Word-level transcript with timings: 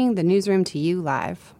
The 0.00 0.22
newsroom 0.22 0.64
to 0.64 0.78
you 0.78 1.02
live. 1.02 1.54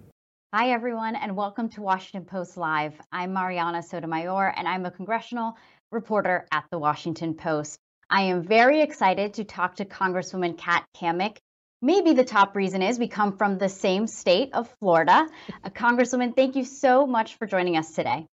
Hi, 0.55 0.71
everyone, 0.71 1.15
and 1.15 1.37
welcome 1.37 1.69
to 1.71 1.83
Washington 1.83 2.25
Post 2.25 2.57
Live. 2.57 2.95
I'm 3.13 3.35
Mariana 3.35 3.83
Sotomayor, 3.83 4.55
and 4.57 4.67
I'm 4.67 4.87
a 4.87 4.91
congressional 4.91 5.59
reporter 5.93 6.47
at 6.51 6.65
the 6.71 6.79
Washington 6.79 7.35
Post. 7.35 7.79
I 8.09 8.23
am 8.23 8.43
very 8.43 8.81
excited 8.81 9.35
to 9.35 9.45
talk 9.45 9.77
to 9.77 9.85
Congresswoman 9.85 10.57
Kat 10.57 10.87
Cammack 10.97 11.37
Maybe 11.83 12.15
the 12.15 12.25
top 12.25 12.57
reason 12.57 12.83
is 12.83 12.99
we 12.99 13.09
come 13.09 13.37
from 13.37 13.59
the 13.59 13.69
same 13.69 14.07
state 14.07 14.51
of 14.55 14.75
Florida. 14.81 15.27
Uh, 15.63 15.69
Congresswoman, 15.71 16.35
thank 16.35 16.57
you 16.57 16.65
so 16.65 17.07
much 17.07 17.37
for 17.37 17.47
joining 17.47 17.77
us 17.77 17.95
today. 17.95 18.27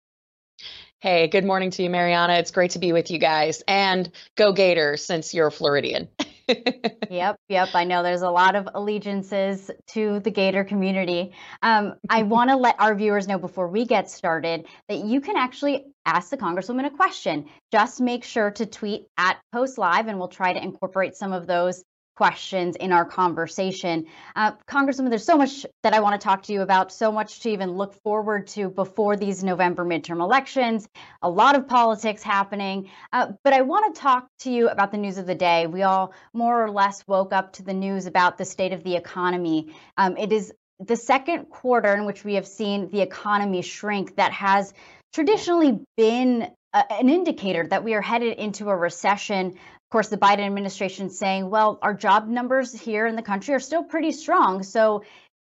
Hey, 1.00 1.28
good 1.28 1.45
morning 1.45 1.70
to 1.73 1.82
you, 1.82 1.90
Mariana. 1.90 2.34
It's 2.34 2.50
great 2.50 2.73
to 2.73 2.78
be 2.78 2.92
with 2.92 3.10
you 3.10 3.18
guys. 3.18 3.62
And 3.68 4.10
go 4.36 4.52
Gators 4.52 5.04
since 5.04 5.34
you're 5.34 5.48
a 5.48 5.52
Floridian. 5.52 6.09
yep, 7.10 7.36
yep. 7.48 7.68
I 7.74 7.84
know 7.84 8.02
there's 8.02 8.22
a 8.22 8.30
lot 8.30 8.54
of 8.54 8.68
allegiances 8.74 9.70
to 9.88 10.20
the 10.20 10.30
Gator 10.30 10.64
community. 10.64 11.32
Um, 11.62 11.94
I 12.08 12.22
want 12.34 12.50
to 12.50 12.56
let 12.56 12.76
our 12.78 12.94
viewers 12.94 13.26
know 13.26 13.38
before 13.38 13.68
we 13.68 13.84
get 13.86 14.10
started 14.10 14.66
that 14.88 14.98
you 14.98 15.20
can 15.20 15.36
actually 15.36 15.84
ask 16.04 16.30
the 16.30 16.36
Congresswoman 16.36 16.86
a 16.86 16.90
question. 16.90 17.46
Just 17.73 18.01
make 18.01 18.24
sure 18.24 18.51
to 18.52 18.66
tweet 18.66 19.06
at 19.16 19.38
Post 19.52 19.78
Live, 19.78 20.06
and 20.09 20.18
we'll 20.18 20.28
try 20.28 20.52
to 20.52 20.62
incorporate 20.62 21.16
some 21.16 21.32
of 21.32 21.46
those 21.46 21.82
questions 22.16 22.76
in 22.76 22.93
our 22.93 23.04
conversation. 23.04 24.07
Uh, 24.37 24.52
Congresswoman, 24.68 25.10
there's 25.10 25.24
so 25.24 25.37
much 25.37 25.66
that 25.82 25.93
I 25.93 26.01
want 26.01 26.20
to 26.20 26.24
talk 26.24 26.45
to 26.45 26.52
you 26.52 26.62
about, 26.62 26.93
so 26.93 27.10
much 27.10 27.40
to 27.40 27.51
even 27.51 27.73
look 27.73 27.95
forward 28.02 28.46
to 28.48 28.68
before 28.68 29.16
these 29.16 29.43
November 29.43 29.84
midterm 29.84 30.20
elections, 30.20 30.88
a 31.23 31.30
lot 31.30 31.57
of 31.57 31.66
politics 31.66 32.23
happening. 32.23 32.90
Uh, 33.12 33.32
but 33.42 33.52
I 33.52 33.62
want 33.62 33.95
to 33.95 34.01
talk 34.01 34.29
to 34.40 34.51
you 34.51 34.68
about 34.68 34.92
the 34.92 34.98
news 34.98 35.18
of 35.18 35.26
the 35.26 35.35
day. 35.35 35.66
We 35.66 35.82
all 35.82 36.12
more 36.32 36.65
or 36.65 36.70
less 36.70 37.07
woke 37.07 37.32
up 37.32 37.54
to 37.54 37.62
the 37.62 37.74
news 37.74 38.07
about 38.07 38.38
the 38.38 38.45
state 38.45 38.73
of 38.73 38.85
the 38.85 38.96
economy. 38.96 39.74
Um, 39.96 40.16
it 40.16 40.32
is 40.32 40.52
the 40.80 40.96
second 40.96 41.46
quarter 41.46 41.95
in 41.95 42.04
which 42.04 42.24
we 42.24 42.35
have 42.35 42.46
seen 42.46 42.90
the 42.90 43.01
economy 43.01 43.62
shrink 43.62 44.16
that 44.16 44.32
has 44.32 44.73
traditionally 45.12 45.80
been 45.96 46.51
an 46.74 47.09
indicator 47.09 47.66
that 47.68 47.85
we 47.85 47.95
are 47.95 48.02
headed 48.02 48.37
into 48.38 48.68
a 48.68 48.76
recession 48.76 49.54
course, 49.95 50.09
the 50.09 50.18
Biden 50.18 50.45
administration 50.45 51.09
saying, 51.09 51.48
well, 51.48 51.78
our 51.80 51.95
job 51.95 52.26
numbers 52.26 52.73
here 52.73 53.06
in 53.06 53.14
the 53.14 53.23
country 53.23 53.54
are 53.54 53.60
still 53.60 53.84
pretty 53.84 54.10
strong. 54.10 54.64
So 54.64 55.04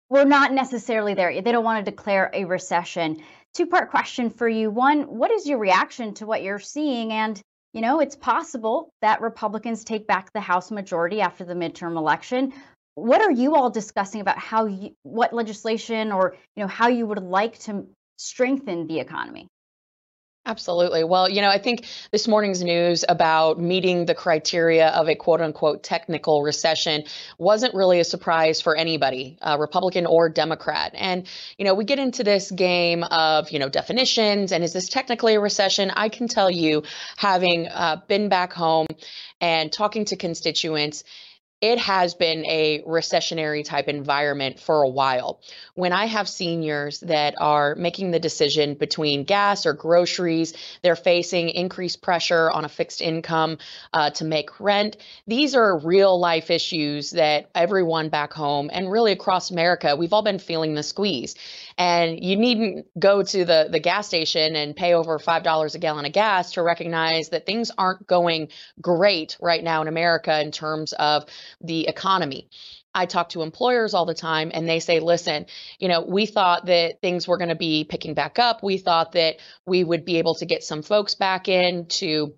we're 0.10 0.24
not 0.24 0.54
necessarily 0.54 1.16
there. 1.16 1.42
They 1.42 1.52
don't 1.52 1.66
want 1.66 1.86
to 1.86 1.92
declare 1.92 2.32
a 2.34 2.46
recession. 2.46 3.22
Two 3.54 3.66
part 3.66 3.92
question 3.92 4.30
for 4.30 4.48
you. 4.48 4.72
One, 4.72 5.02
what 5.02 5.32
is 5.32 5.46
your 5.46 5.58
reaction 5.58 6.14
to 6.14 6.26
what 6.26 6.44
you're 6.44 6.60
seeing? 6.60 7.12
And, 7.12 7.42
you 7.74 7.82
know, 7.82 8.00
it's 8.00 8.16
possible 8.16 8.90
that 9.02 9.20
Republicans 9.20 9.84
take 9.84 10.08
back 10.08 10.32
the 10.32 10.40
House 10.40 10.72
majority 10.72 11.20
after 11.20 11.44
the 11.44 11.54
midterm 11.54 11.98
election. 11.98 12.54
What 12.96 13.22
are 13.22 13.32
you 13.32 13.54
all 13.54 13.70
discussing 13.70 14.22
about 14.22 14.40
how 14.40 14.68
you, 14.68 14.92
what 15.04 15.34
legislation 15.34 16.14
or, 16.14 16.38
you 16.56 16.64
know, 16.64 16.70
how 16.70 16.88
you 16.88 17.06
would 17.06 17.22
like 17.22 17.60
to 17.60 17.86
strengthen 18.16 18.88
the 18.88 19.02
economy? 19.02 19.50
Absolutely. 20.48 21.04
Well, 21.04 21.28
you 21.28 21.42
know, 21.42 21.50
I 21.50 21.58
think 21.58 21.86
this 22.12 22.26
morning's 22.26 22.64
news 22.64 23.04
about 23.10 23.60
meeting 23.60 24.06
the 24.06 24.16
criteria 24.16 24.88
of 24.88 25.10
a 25.10 25.16
quote 25.16 25.42
unquote 25.42 25.84
technical 25.84 26.42
recession 26.42 27.04
wasn't 27.38 27.74
really 27.74 28.00
a 28.00 28.06
surprise 28.06 28.62
for 28.62 28.74
anybody, 28.74 29.38
uh, 29.42 29.58
Republican 29.60 30.06
or 30.06 30.30
Democrat. 30.30 30.94
And, 30.96 31.28
you 31.58 31.66
know, 31.66 31.76
we 31.76 31.84
get 31.84 32.00
into 32.00 32.24
this 32.24 32.50
game 32.50 33.04
of, 33.04 33.52
you 33.52 33.60
know, 33.60 33.68
definitions 33.68 34.54
and 34.54 34.64
is 34.64 34.72
this 34.72 34.88
technically 34.88 35.36
a 35.36 35.40
recession? 35.42 35.92
I 35.94 36.08
can 36.08 36.30
tell 36.30 36.50
you, 36.50 36.84
having 37.18 37.68
uh, 37.68 37.98
been 38.08 38.30
back 38.30 38.54
home 38.54 38.88
and 39.42 39.70
talking 39.70 40.06
to 40.06 40.16
constituents, 40.16 41.04
it 41.60 41.80
has 41.80 42.14
been 42.14 42.46
a 42.46 42.84
recessionary 42.84 43.66
type 43.66 43.88
environment 43.88 44.60
for 44.60 44.84
a 44.84 44.90
while. 44.90 45.42
When 45.74 45.92
I 45.92 46.06
have 46.06 46.30
seniors 46.30 47.00
that 47.00 47.34
are 47.40 47.74
making 47.74 48.12
the 48.12 48.20
decision 48.20 48.76
between 48.76 49.24
gas 49.24 49.66
or 49.66 49.74
groceries, 49.74 50.54
they're 50.84 50.96
facing 50.96 51.50
increased 51.50 52.04
pressure 52.04 52.52
on 52.52 52.64
a 52.64 52.70
fixed 52.70 53.02
income 53.02 53.58
uh, 53.92 54.12
to 54.12 54.26
make 54.26 54.60
rent. 54.60 54.98
These 55.26 55.56
are 55.56 55.80
real 55.80 56.20
life 56.20 56.52
issues 56.52 57.12
that 57.12 57.50
everyone 57.56 58.10
back 58.10 58.34
home 58.34 58.70
and 58.72 58.92
really 58.92 59.12
across 59.12 59.50
America, 59.50 59.96
we've 59.96 60.14
all 60.14 60.22
been 60.22 60.40
feeling 60.40 60.76
the 60.76 60.84
squeeze. 60.84 61.36
And 61.78 62.24
you 62.24 62.38
needn't 62.38 62.88
go 62.98 63.22
to 63.22 63.46
the, 63.46 63.68
the 63.72 63.80
gas 63.80 64.08
station 64.08 64.56
and 64.56 64.76
pay 64.76 64.94
over 64.94 65.20
$5 65.20 65.76
a 65.76 65.80
gallon 65.80 66.06
of 66.06 66.12
gas 66.12 66.54
to 66.54 66.64
recognize 66.64 67.30
that 67.30 67.46
things 67.46 67.72
aren't 67.78 68.08
going 68.08 68.50
great 68.82 69.38
right 69.40 69.64
now 69.64 69.82
in 69.82 69.88
America 69.88 70.42
in 70.42 70.52
terms 70.52 70.94
of 70.94 71.26
the 71.62 71.88
economy. 71.88 72.50
I 72.96 73.06
talk 73.06 73.30
to 73.30 73.44
employers 73.44 73.94
all 73.94 74.06
the 74.06 74.16
time 74.16 74.50
and 74.54 74.68
they 74.68 74.80
say, 74.80 75.00
listen, 75.00 75.46
you 75.78 75.88
know, 75.88 76.02
we 76.02 76.26
thought 76.26 76.66
that 76.66 77.00
things 77.00 77.28
were 77.28 77.38
going 77.38 77.50
to 77.50 77.56
be 77.56 77.84
picking 77.84 78.16
back 78.16 78.40
up. 78.40 78.64
We 78.64 78.80
thought 78.80 79.12
that 79.12 79.36
we 79.68 79.84
would 79.84 80.04
be 80.04 80.18
able 80.18 80.34
to 80.36 80.48
get 80.48 80.64
some 80.64 80.82
folks 80.82 81.14
back 81.14 81.48
in 81.48 81.86
to 81.88 82.34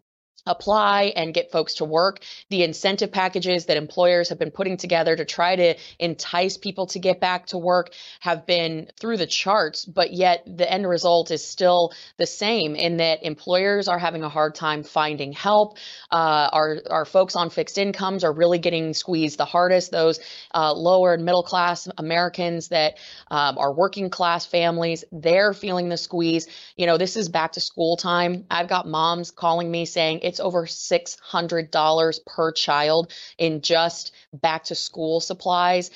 apply 0.46 1.14
and 1.16 1.34
get 1.34 1.52
folks 1.52 1.76
to 1.76 1.86
work. 1.86 2.20
The 2.50 2.64
incentive 2.64 3.12
packages 3.12 3.66
that 3.66 3.78
employers 3.78 4.30
have 4.30 4.40
been 4.40 4.52
putting 4.52 4.78
together 4.78 5.16
to 5.16 5.26
try 5.26 5.56
to 5.56 5.76
entice 6.00 6.58
people 6.58 6.88
to 6.88 7.00
get 7.00 7.20
back 7.20 7.48
to 7.48 7.58
work 7.58 7.92
have 8.20 8.46
been 8.46 8.90
through 9.00 9.18
the 9.18 9.28
charts, 9.28 9.86
but 9.86 10.14
yet 10.14 10.44
the 10.46 10.72
end 10.72 10.88
result 10.88 11.32
is 11.32 11.44
still 11.46 11.94
the 12.18 12.26
same 12.26 12.76
in 12.76 12.98
that 12.98 13.24
employers 13.24 13.88
are 13.88 14.00
having 14.00 14.24
a 14.24 14.30
hard 14.30 14.56
time 14.56 14.84
finding 14.84 15.32
help. 15.32 15.78
Uh, 16.12 16.50
our, 16.52 16.78
our 16.90 17.06
folks 17.06 17.36
on 17.36 17.50
fixed 17.50 17.78
incomes 17.78 18.24
are 18.24 18.34
really 18.34 18.60
getting 18.60 18.94
squeezed 18.94 19.38
the 19.38 19.46
hardest. 19.46 19.92
Those 19.92 20.20
uh, 20.54 20.74
lower 20.74 21.14
and 21.14 21.26
middle 21.26 21.44
class 21.44 21.88
Americans 21.98 22.70
that 22.70 22.98
um, 23.30 23.58
are 23.58 23.74
working 23.74 24.10
class 24.10 24.46
families, 24.46 25.04
they're 25.12 25.54
feeling 25.54 25.90
the 25.90 25.98
squeeze. 25.98 26.48
You 26.76 26.86
know, 26.86 26.98
this 26.98 27.16
is 27.16 27.30
back 27.30 27.54
to 27.54 27.62
school 27.62 27.98
time. 27.98 28.46
I've 28.50 28.68
got 28.68 28.88
moms 28.88 29.32
calling 29.32 29.70
me 29.70 29.86
saying, 29.86 30.20
it's 30.30 30.40
over 30.40 30.66
$600 30.66 32.26
per 32.26 32.52
child 32.52 33.12
in 33.38 33.62
just 33.62 34.14
back 34.32 34.66
to 34.66 34.76
school 34.76 35.20
supplies. 35.20 35.92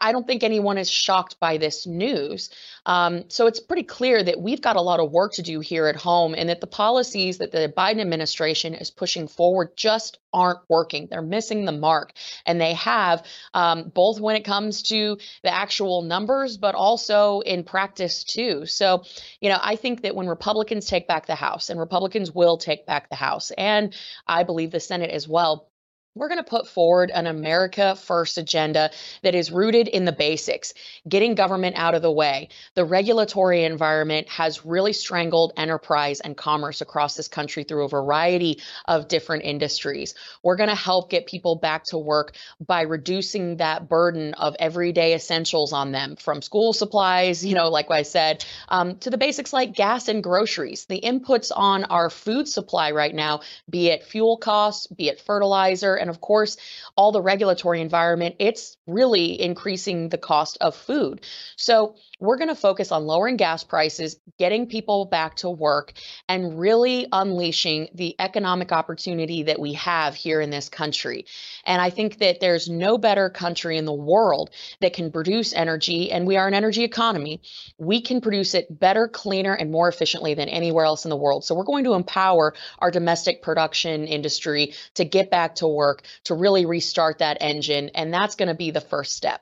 I 0.00 0.12
don't 0.12 0.26
think 0.26 0.42
anyone 0.42 0.78
is 0.78 0.90
shocked 0.90 1.38
by 1.40 1.58
this 1.58 1.86
news. 1.86 2.50
Um, 2.86 3.24
so 3.28 3.46
it's 3.46 3.60
pretty 3.60 3.82
clear 3.82 4.22
that 4.22 4.40
we've 4.40 4.60
got 4.60 4.76
a 4.76 4.80
lot 4.80 5.00
of 5.00 5.10
work 5.10 5.34
to 5.34 5.42
do 5.42 5.60
here 5.60 5.86
at 5.86 5.96
home 5.96 6.34
and 6.34 6.48
that 6.48 6.60
the 6.60 6.66
policies 6.66 7.38
that 7.38 7.52
the 7.52 7.72
Biden 7.76 8.00
administration 8.00 8.74
is 8.74 8.90
pushing 8.90 9.28
forward 9.28 9.76
just 9.76 10.18
aren't 10.32 10.60
working. 10.68 11.08
They're 11.10 11.22
missing 11.22 11.64
the 11.64 11.72
mark. 11.72 12.12
And 12.46 12.60
they 12.60 12.74
have, 12.74 13.24
um, 13.54 13.90
both 13.94 14.20
when 14.20 14.36
it 14.36 14.44
comes 14.44 14.82
to 14.84 15.18
the 15.42 15.52
actual 15.52 16.02
numbers, 16.02 16.56
but 16.56 16.74
also 16.74 17.40
in 17.40 17.64
practice 17.64 18.24
too. 18.24 18.66
So, 18.66 19.04
you 19.40 19.48
know, 19.48 19.58
I 19.60 19.76
think 19.76 20.02
that 20.02 20.14
when 20.14 20.28
Republicans 20.28 20.86
take 20.86 21.08
back 21.08 21.26
the 21.26 21.34
House, 21.34 21.70
and 21.70 21.80
Republicans 21.80 22.32
will 22.32 22.58
take 22.58 22.86
back 22.86 23.08
the 23.08 23.16
House, 23.16 23.50
and 23.56 23.94
I 24.26 24.42
believe 24.42 24.70
the 24.70 24.80
Senate 24.80 25.10
as 25.10 25.26
well 25.26 25.68
we're 26.14 26.28
going 26.28 26.42
to 26.42 26.50
put 26.50 26.66
forward 26.66 27.10
an 27.10 27.26
America 27.26 27.94
First 27.94 28.38
agenda 28.38 28.90
that 29.22 29.34
is 29.34 29.52
rooted 29.52 29.88
in 29.88 30.04
the 30.04 30.12
basics, 30.12 30.74
getting 31.08 31.34
government 31.34 31.76
out 31.78 31.94
of 31.94 32.02
the 32.02 32.10
way. 32.10 32.48
The 32.74 32.84
regulatory 32.84 33.64
environment 33.64 34.28
has 34.28 34.64
really 34.64 34.92
strangled 34.92 35.52
enterprise 35.56 36.20
and 36.20 36.36
commerce 36.36 36.80
across 36.80 37.14
this 37.14 37.28
country 37.28 37.64
through 37.64 37.84
a 37.84 37.88
variety 37.88 38.60
of 38.86 39.08
different 39.08 39.44
industries. 39.44 40.14
We're 40.42 40.56
going 40.56 40.70
to 40.70 40.74
help 40.74 41.10
get 41.10 41.26
people 41.26 41.56
back 41.56 41.84
to 41.84 41.98
work 41.98 42.34
by 42.58 42.82
reducing 42.82 43.58
that 43.58 43.88
burden 43.88 44.34
of 44.34 44.56
everyday 44.58 45.14
essentials 45.14 45.72
on 45.72 45.92
them, 45.92 46.16
from 46.16 46.42
school 46.42 46.72
supplies, 46.72 47.44
you 47.44 47.54
know, 47.54 47.68
like 47.68 47.90
I 47.90 48.02
said, 48.02 48.44
um, 48.68 48.96
to 48.98 49.10
the 49.10 49.18
basics 49.18 49.52
like 49.52 49.74
gas 49.74 50.08
and 50.08 50.22
groceries. 50.22 50.86
The 50.86 51.00
inputs 51.00 51.52
on 51.54 51.84
our 51.84 52.10
food 52.10 52.48
supply 52.48 52.90
right 52.90 53.14
now, 53.14 53.40
be 53.70 53.88
it 53.88 54.04
fuel 54.04 54.36
costs, 54.36 54.86
be 54.88 55.08
it 55.08 55.20
fertilizer, 55.20 55.94
and 55.94 56.07
And 56.08 56.14
of 56.14 56.22
course, 56.22 56.56
all 56.96 57.12
the 57.12 57.20
regulatory 57.20 57.82
environment, 57.82 58.36
it's 58.38 58.78
really 58.86 59.40
increasing 59.40 60.08
the 60.08 60.16
cost 60.16 60.56
of 60.62 60.74
food. 60.74 61.20
So 61.56 61.96
we're 62.18 62.38
going 62.38 62.48
to 62.48 62.54
focus 62.54 62.90
on 62.90 63.06
lowering 63.06 63.36
gas 63.36 63.62
prices, 63.62 64.16
getting 64.38 64.66
people 64.66 65.04
back 65.04 65.36
to 65.36 65.50
work, 65.50 65.92
and 66.28 66.58
really 66.58 67.06
unleashing 67.12 67.88
the 67.94 68.16
economic 68.18 68.72
opportunity 68.72 69.42
that 69.44 69.60
we 69.60 69.74
have 69.74 70.14
here 70.14 70.40
in 70.40 70.48
this 70.50 70.70
country. 70.70 71.26
And 71.64 71.80
I 71.82 71.90
think 71.90 72.18
that 72.18 72.40
there's 72.40 72.70
no 72.70 72.96
better 72.96 73.28
country 73.28 73.76
in 73.76 73.84
the 73.84 73.92
world 73.92 74.50
that 74.80 74.94
can 74.94 75.12
produce 75.12 75.52
energy, 75.52 76.10
and 76.10 76.26
we 76.26 76.38
are 76.38 76.48
an 76.48 76.54
energy 76.54 76.84
economy. 76.84 77.42
We 77.76 78.00
can 78.00 78.22
produce 78.22 78.54
it 78.54 78.80
better, 78.80 79.08
cleaner, 79.08 79.52
and 79.52 79.70
more 79.70 79.88
efficiently 79.88 80.32
than 80.32 80.48
anywhere 80.48 80.86
else 80.86 81.04
in 81.04 81.10
the 81.10 81.16
world. 81.16 81.44
So 81.44 81.54
we're 81.54 81.64
going 81.64 81.84
to 81.84 81.94
empower 81.94 82.54
our 82.78 82.90
domestic 82.90 83.42
production 83.42 84.06
industry 84.06 84.72
to 84.94 85.04
get 85.04 85.30
back 85.30 85.56
to 85.56 85.68
work, 85.68 85.87
to 86.24 86.34
really 86.34 86.66
restart 86.66 87.18
that 87.18 87.38
engine. 87.40 87.90
And 87.94 88.12
that's 88.12 88.36
going 88.36 88.48
to 88.48 88.54
be 88.54 88.70
the 88.70 88.80
first 88.80 89.12
step. 89.12 89.40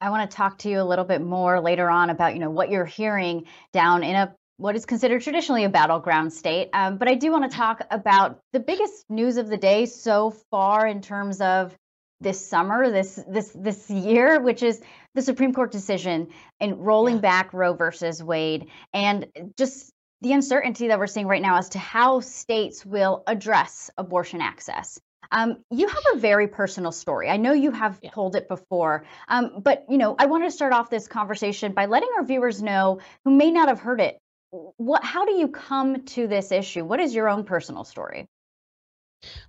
I 0.00 0.10
want 0.10 0.28
to 0.28 0.36
talk 0.36 0.58
to 0.58 0.68
you 0.68 0.80
a 0.80 0.84
little 0.84 1.04
bit 1.04 1.22
more 1.22 1.60
later 1.60 1.88
on 1.88 2.10
about, 2.10 2.34
you 2.34 2.40
know, 2.40 2.50
what 2.50 2.70
you're 2.70 2.84
hearing 2.84 3.46
down 3.72 4.02
in 4.02 4.16
a 4.16 4.34
what 4.56 4.76
is 4.76 4.84
considered 4.84 5.22
traditionally 5.22 5.64
a 5.64 5.68
battleground 5.68 6.32
state. 6.32 6.68
Um, 6.72 6.98
but 6.98 7.08
I 7.08 7.14
do 7.14 7.32
want 7.32 7.50
to 7.50 7.56
talk 7.56 7.82
about 7.90 8.40
the 8.52 8.60
biggest 8.60 9.04
news 9.08 9.36
of 9.36 9.48
the 9.48 9.56
day 9.56 9.86
so 9.86 10.30
far 10.50 10.86
in 10.86 11.02
terms 11.02 11.40
of 11.40 11.76
this 12.20 12.46
summer, 12.46 12.90
this 12.90 13.20
this 13.28 13.50
this 13.54 13.90
year, 13.90 14.40
which 14.40 14.62
is 14.62 14.80
the 15.14 15.22
Supreme 15.22 15.52
Court 15.52 15.72
decision 15.72 16.28
in 16.60 16.78
rolling 16.78 17.16
yeah. 17.16 17.20
back 17.22 17.52
Roe 17.52 17.74
versus 17.74 18.22
Wade, 18.22 18.68
and 18.92 19.26
just 19.58 19.92
the 20.22 20.32
uncertainty 20.32 20.88
that 20.88 20.98
we're 20.98 21.08
seeing 21.08 21.26
right 21.26 21.42
now 21.42 21.58
as 21.58 21.68
to 21.70 21.78
how 21.78 22.20
states 22.20 22.86
will 22.86 23.24
address 23.26 23.90
abortion 23.98 24.40
access. 24.40 25.00
Um, 25.32 25.64
you 25.70 25.88
have 25.88 26.02
a 26.14 26.18
very 26.18 26.46
personal 26.46 26.92
story. 26.92 27.28
I 27.28 27.38
know 27.38 27.52
you 27.52 27.70
have 27.72 27.98
yeah. 28.02 28.10
told 28.10 28.36
it 28.36 28.48
before, 28.48 29.04
um, 29.28 29.60
but 29.62 29.84
you 29.88 29.98
know, 29.98 30.14
I 30.18 30.26
want 30.26 30.44
to 30.44 30.50
start 30.50 30.72
off 30.72 30.90
this 30.90 31.08
conversation 31.08 31.72
by 31.72 31.86
letting 31.86 32.10
our 32.16 32.24
viewers 32.24 32.62
know 32.62 33.00
who 33.24 33.30
may 33.32 33.50
not 33.50 33.68
have 33.68 33.80
heard 33.80 34.00
it. 34.00 34.18
What? 34.50 35.02
How 35.02 35.24
do 35.24 35.32
you 35.32 35.48
come 35.48 36.04
to 36.04 36.26
this 36.26 36.52
issue? 36.52 36.84
What 36.84 37.00
is 37.00 37.14
your 37.14 37.28
own 37.28 37.44
personal 37.44 37.84
story? 37.84 38.26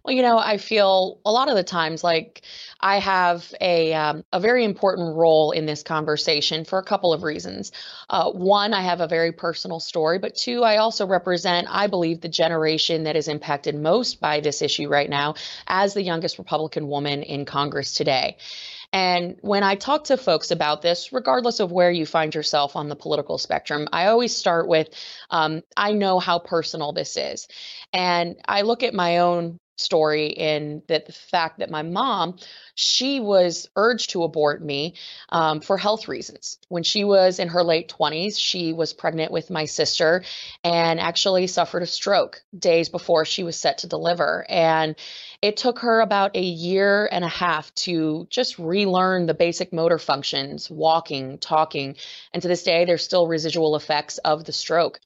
Well, 0.03 0.15
you 0.15 0.21
know, 0.21 0.37
I 0.37 0.57
feel 0.57 1.19
a 1.25 1.31
lot 1.31 1.49
of 1.49 1.55
the 1.55 1.63
times 1.63 2.03
like 2.03 2.41
I 2.79 2.99
have 2.99 3.53
a 3.61 3.93
um, 3.93 4.25
a 4.33 4.39
very 4.39 4.65
important 4.65 5.15
role 5.15 5.51
in 5.51 5.65
this 5.65 5.81
conversation 5.81 6.65
for 6.65 6.77
a 6.77 6.83
couple 6.83 7.13
of 7.13 7.23
reasons. 7.23 7.71
Uh, 8.09 8.29
one, 8.31 8.73
I 8.73 8.81
have 8.81 8.99
a 8.99 9.07
very 9.07 9.31
personal 9.31 9.79
story, 9.79 10.19
but 10.19 10.35
two, 10.35 10.63
I 10.63 10.77
also 10.77 11.07
represent, 11.07 11.67
I 11.69 11.87
believe, 11.87 12.19
the 12.19 12.27
generation 12.27 13.03
that 13.03 13.15
is 13.15 13.29
impacted 13.29 13.75
most 13.75 14.19
by 14.19 14.41
this 14.41 14.61
issue 14.61 14.89
right 14.89 15.09
now, 15.09 15.35
as 15.67 15.93
the 15.93 16.03
youngest 16.03 16.37
Republican 16.37 16.87
woman 16.89 17.23
in 17.23 17.45
Congress 17.45 17.93
today. 17.93 18.37
And 18.91 19.37
when 19.41 19.63
I 19.63 19.73
talk 19.75 20.03
to 20.05 20.17
folks 20.17 20.51
about 20.51 20.83
this, 20.83 21.11
regardless 21.11 21.59
of 21.59 21.71
where 21.71 21.89
you 21.89 22.05
find 22.05 22.35
yourself 22.35 22.75
on 22.75 22.89
the 22.89 22.95
political 22.95 23.39
spectrum, 23.39 23.87
I 23.91 24.05
always 24.07 24.35
start 24.35 24.67
with 24.67 24.89
um, 25.31 25.63
I 25.75 25.93
know 25.93 26.19
how 26.19 26.37
personal 26.37 26.91
this 26.93 27.17
is. 27.17 27.47
And 27.91 28.35
I 28.47 28.61
look 28.61 28.83
at 28.83 28.93
my 28.93 29.17
own 29.17 29.59
story 29.75 30.27
in 30.27 30.83
that 30.87 31.07
the 31.07 31.11
fact 31.11 31.59
that 31.59 31.69
my 31.69 31.81
mom 31.81 32.37
she 32.75 33.19
was 33.19 33.69
urged 33.75 34.11
to 34.11 34.23
abort 34.23 34.61
me 34.63 34.95
um, 35.29 35.61
for 35.61 35.77
health 35.77 36.07
reasons. 36.07 36.59
When 36.69 36.83
she 36.83 37.03
was 37.03 37.39
in 37.39 37.47
her 37.49 37.63
late 37.63 37.89
20s 37.89 38.39
she 38.39 38.71
was 38.71 38.93
pregnant 38.93 39.31
with 39.31 39.49
my 39.49 39.65
sister 39.65 40.23
and 40.63 40.99
actually 40.99 41.47
suffered 41.47 41.81
a 41.81 41.87
stroke 41.87 42.43
days 42.57 42.89
before 42.89 43.25
she 43.25 43.43
was 43.43 43.55
set 43.55 43.79
to 43.79 43.87
deliver. 43.87 44.45
And 44.47 44.95
it 45.41 45.57
took 45.57 45.79
her 45.79 46.01
about 46.01 46.35
a 46.35 46.41
year 46.41 47.09
and 47.11 47.23
a 47.23 47.29
half 47.29 47.73
to 47.75 48.27
just 48.29 48.59
relearn 48.59 49.25
the 49.25 49.33
basic 49.33 49.73
motor 49.73 49.97
functions 49.97 50.69
walking 50.69 51.39
talking 51.39 51.95
and 52.31 52.41
to 52.41 52.47
this 52.47 52.63
day 52.63 52.85
there's 52.85 53.03
still 53.03 53.27
residual 53.27 53.75
effects 53.75 54.19
of 54.19 54.45
the 54.45 54.53
stroke. 54.53 54.99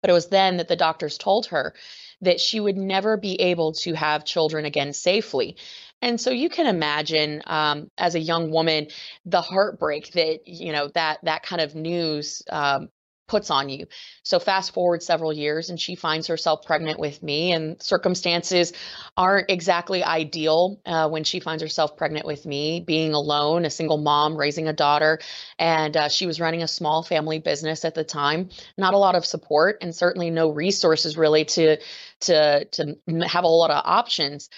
But 0.00 0.10
it 0.10 0.14
was 0.14 0.28
then 0.28 0.56
that 0.56 0.68
the 0.68 0.76
doctors 0.76 1.18
told 1.18 1.46
her 1.46 1.74
that 2.22 2.40
she 2.40 2.60
would 2.60 2.76
never 2.76 3.16
be 3.16 3.40
able 3.40 3.72
to 3.72 3.94
have 3.94 4.24
children 4.24 4.64
again 4.64 4.92
safely. 4.92 5.56
And 6.02 6.20
so 6.20 6.30
you 6.30 6.48
can 6.48 6.66
imagine, 6.66 7.42
um, 7.46 7.90
as 7.98 8.14
a 8.14 8.20
young 8.20 8.50
woman, 8.50 8.88
the 9.26 9.42
heartbreak 9.42 10.12
that 10.12 10.46
you 10.46 10.72
know 10.72 10.88
that 10.94 11.18
that 11.24 11.42
kind 11.42 11.60
of 11.60 11.74
news 11.74 12.42
um, 12.50 12.88
puts 13.30 13.48
on 13.48 13.68
you. 13.68 13.86
So 14.24 14.40
fast 14.40 14.74
forward 14.74 15.04
several 15.04 15.32
years 15.32 15.70
and 15.70 15.80
she 15.80 15.94
finds 15.94 16.26
herself 16.26 16.66
pregnant 16.66 16.98
with 16.98 17.22
me 17.22 17.52
and 17.52 17.80
circumstances 17.80 18.72
aren't 19.16 19.48
exactly 19.48 20.02
ideal 20.02 20.80
uh, 20.84 21.08
when 21.08 21.22
she 21.22 21.38
finds 21.38 21.62
herself 21.62 21.96
pregnant 21.96 22.26
with 22.26 22.44
me, 22.44 22.80
being 22.80 23.14
alone, 23.14 23.64
a 23.64 23.70
single 23.70 23.98
mom 23.98 24.36
raising 24.36 24.66
a 24.66 24.72
daughter. 24.72 25.20
And 25.60 25.96
uh, 25.96 26.08
she 26.08 26.26
was 26.26 26.40
running 26.40 26.64
a 26.64 26.68
small 26.68 27.04
family 27.04 27.38
business 27.38 27.84
at 27.84 27.94
the 27.94 28.02
time, 28.02 28.48
not 28.76 28.94
a 28.94 28.98
lot 28.98 29.14
of 29.14 29.24
support 29.24 29.78
and 29.80 29.94
certainly 29.94 30.30
no 30.30 30.50
resources 30.50 31.16
really 31.16 31.44
to, 31.44 31.78
to, 32.22 32.64
to 32.64 32.96
have 33.28 33.44
a 33.44 33.48
lot 33.48 33.70
of 33.70 33.80
options 33.86 34.50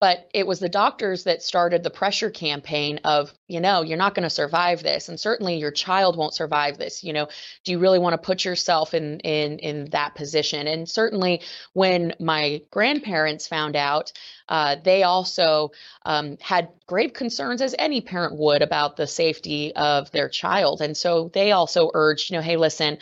but 0.00 0.30
it 0.32 0.46
was 0.46 0.58
the 0.58 0.68
doctors 0.68 1.24
that 1.24 1.42
started 1.42 1.82
the 1.82 1.90
pressure 1.90 2.30
campaign 2.30 3.00
of 3.04 3.32
you 3.50 3.60
know 3.60 3.82
you're 3.82 3.98
not 3.98 4.14
going 4.14 4.22
to 4.22 4.30
survive 4.30 4.82
this 4.82 5.08
and 5.08 5.18
certainly 5.18 5.56
your 5.56 5.70
child 5.70 6.16
won't 6.16 6.34
survive 6.34 6.78
this 6.78 7.04
you 7.04 7.12
know. 7.12 7.28
Do 7.64 7.72
you 7.72 7.78
really 7.78 7.98
want 7.98 8.14
to 8.14 8.18
put 8.18 8.44
yourself 8.44 8.94
in 8.94 9.20
in 9.20 9.58
in 9.58 9.90
that 9.90 10.14
position? 10.14 10.66
And 10.66 10.88
certainly 10.88 11.42
when 11.72 12.14
my 12.18 12.62
grandparents 12.70 13.46
found 13.48 13.76
out 13.76 14.12
uh, 14.50 14.76
they 14.82 15.04
also 15.04 15.70
um, 16.04 16.36
had 16.40 16.68
grave 16.86 17.12
concerns, 17.12 17.62
as 17.62 17.74
any 17.78 18.00
parent 18.00 18.36
would, 18.36 18.62
about 18.62 18.96
the 18.96 19.06
safety 19.06 19.72
of 19.76 20.10
their 20.10 20.28
child, 20.28 20.80
and 20.80 20.96
so 20.96 21.30
they 21.32 21.52
also 21.52 21.88
urged, 21.94 22.30
you 22.30 22.36
know, 22.36 22.42
hey, 22.42 22.56
listen, 22.56 22.98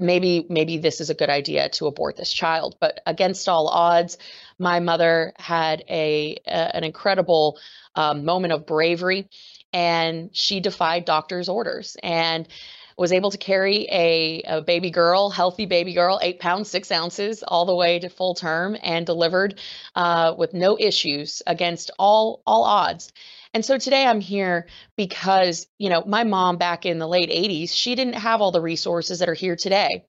maybe 0.00 0.44
maybe 0.48 0.76
this 0.76 1.00
is 1.00 1.08
a 1.08 1.14
good 1.14 1.30
idea 1.30 1.68
to 1.68 1.86
abort 1.86 2.16
this 2.16 2.32
child. 2.32 2.76
But 2.80 3.00
against 3.06 3.48
all 3.48 3.68
odds, 3.68 4.18
my 4.58 4.80
mother 4.80 5.32
had 5.36 5.84
a, 5.88 6.36
a 6.46 6.76
an 6.76 6.82
incredible 6.82 7.58
um, 7.94 8.24
moment 8.24 8.52
of 8.52 8.66
bravery, 8.66 9.28
and 9.72 10.30
she 10.32 10.60
defied 10.60 11.04
doctor's 11.04 11.48
orders 11.48 11.96
and 12.02 12.48
was 12.96 13.12
able 13.12 13.30
to 13.30 13.38
carry 13.38 13.86
a, 13.92 14.42
a, 14.42 14.60
baby 14.60 14.90
girl, 14.90 15.30
healthy 15.30 15.66
baby 15.66 15.94
girl, 15.94 16.18
eight 16.20 16.40
pounds, 16.40 16.68
six 16.68 16.90
ounces, 16.90 17.44
all 17.46 17.64
the 17.64 17.74
way 17.74 18.00
to 18.00 18.08
full 18.08 18.34
term 18.34 18.76
and 18.82 19.06
delivered 19.06 19.60
uh, 19.94 20.34
with 20.36 20.52
no 20.52 20.76
issues 20.78 21.40
against 21.46 21.92
all, 21.98 22.42
all 22.44 22.64
odds. 22.64 23.12
And 23.54 23.64
so 23.64 23.78
today 23.78 24.04
I'm 24.04 24.20
here 24.20 24.66
because, 24.96 25.68
you 25.78 25.90
know, 25.90 26.02
my 26.06 26.24
mom 26.24 26.58
back 26.58 26.86
in 26.86 26.98
the 26.98 27.08
late 27.08 27.30
80s, 27.30 27.70
she 27.72 27.94
didn't 27.94 28.14
have 28.14 28.40
all 28.40 28.50
the 28.50 28.60
resources 28.60 29.20
that 29.20 29.28
are 29.28 29.34
here 29.34 29.56
today. 29.56 30.04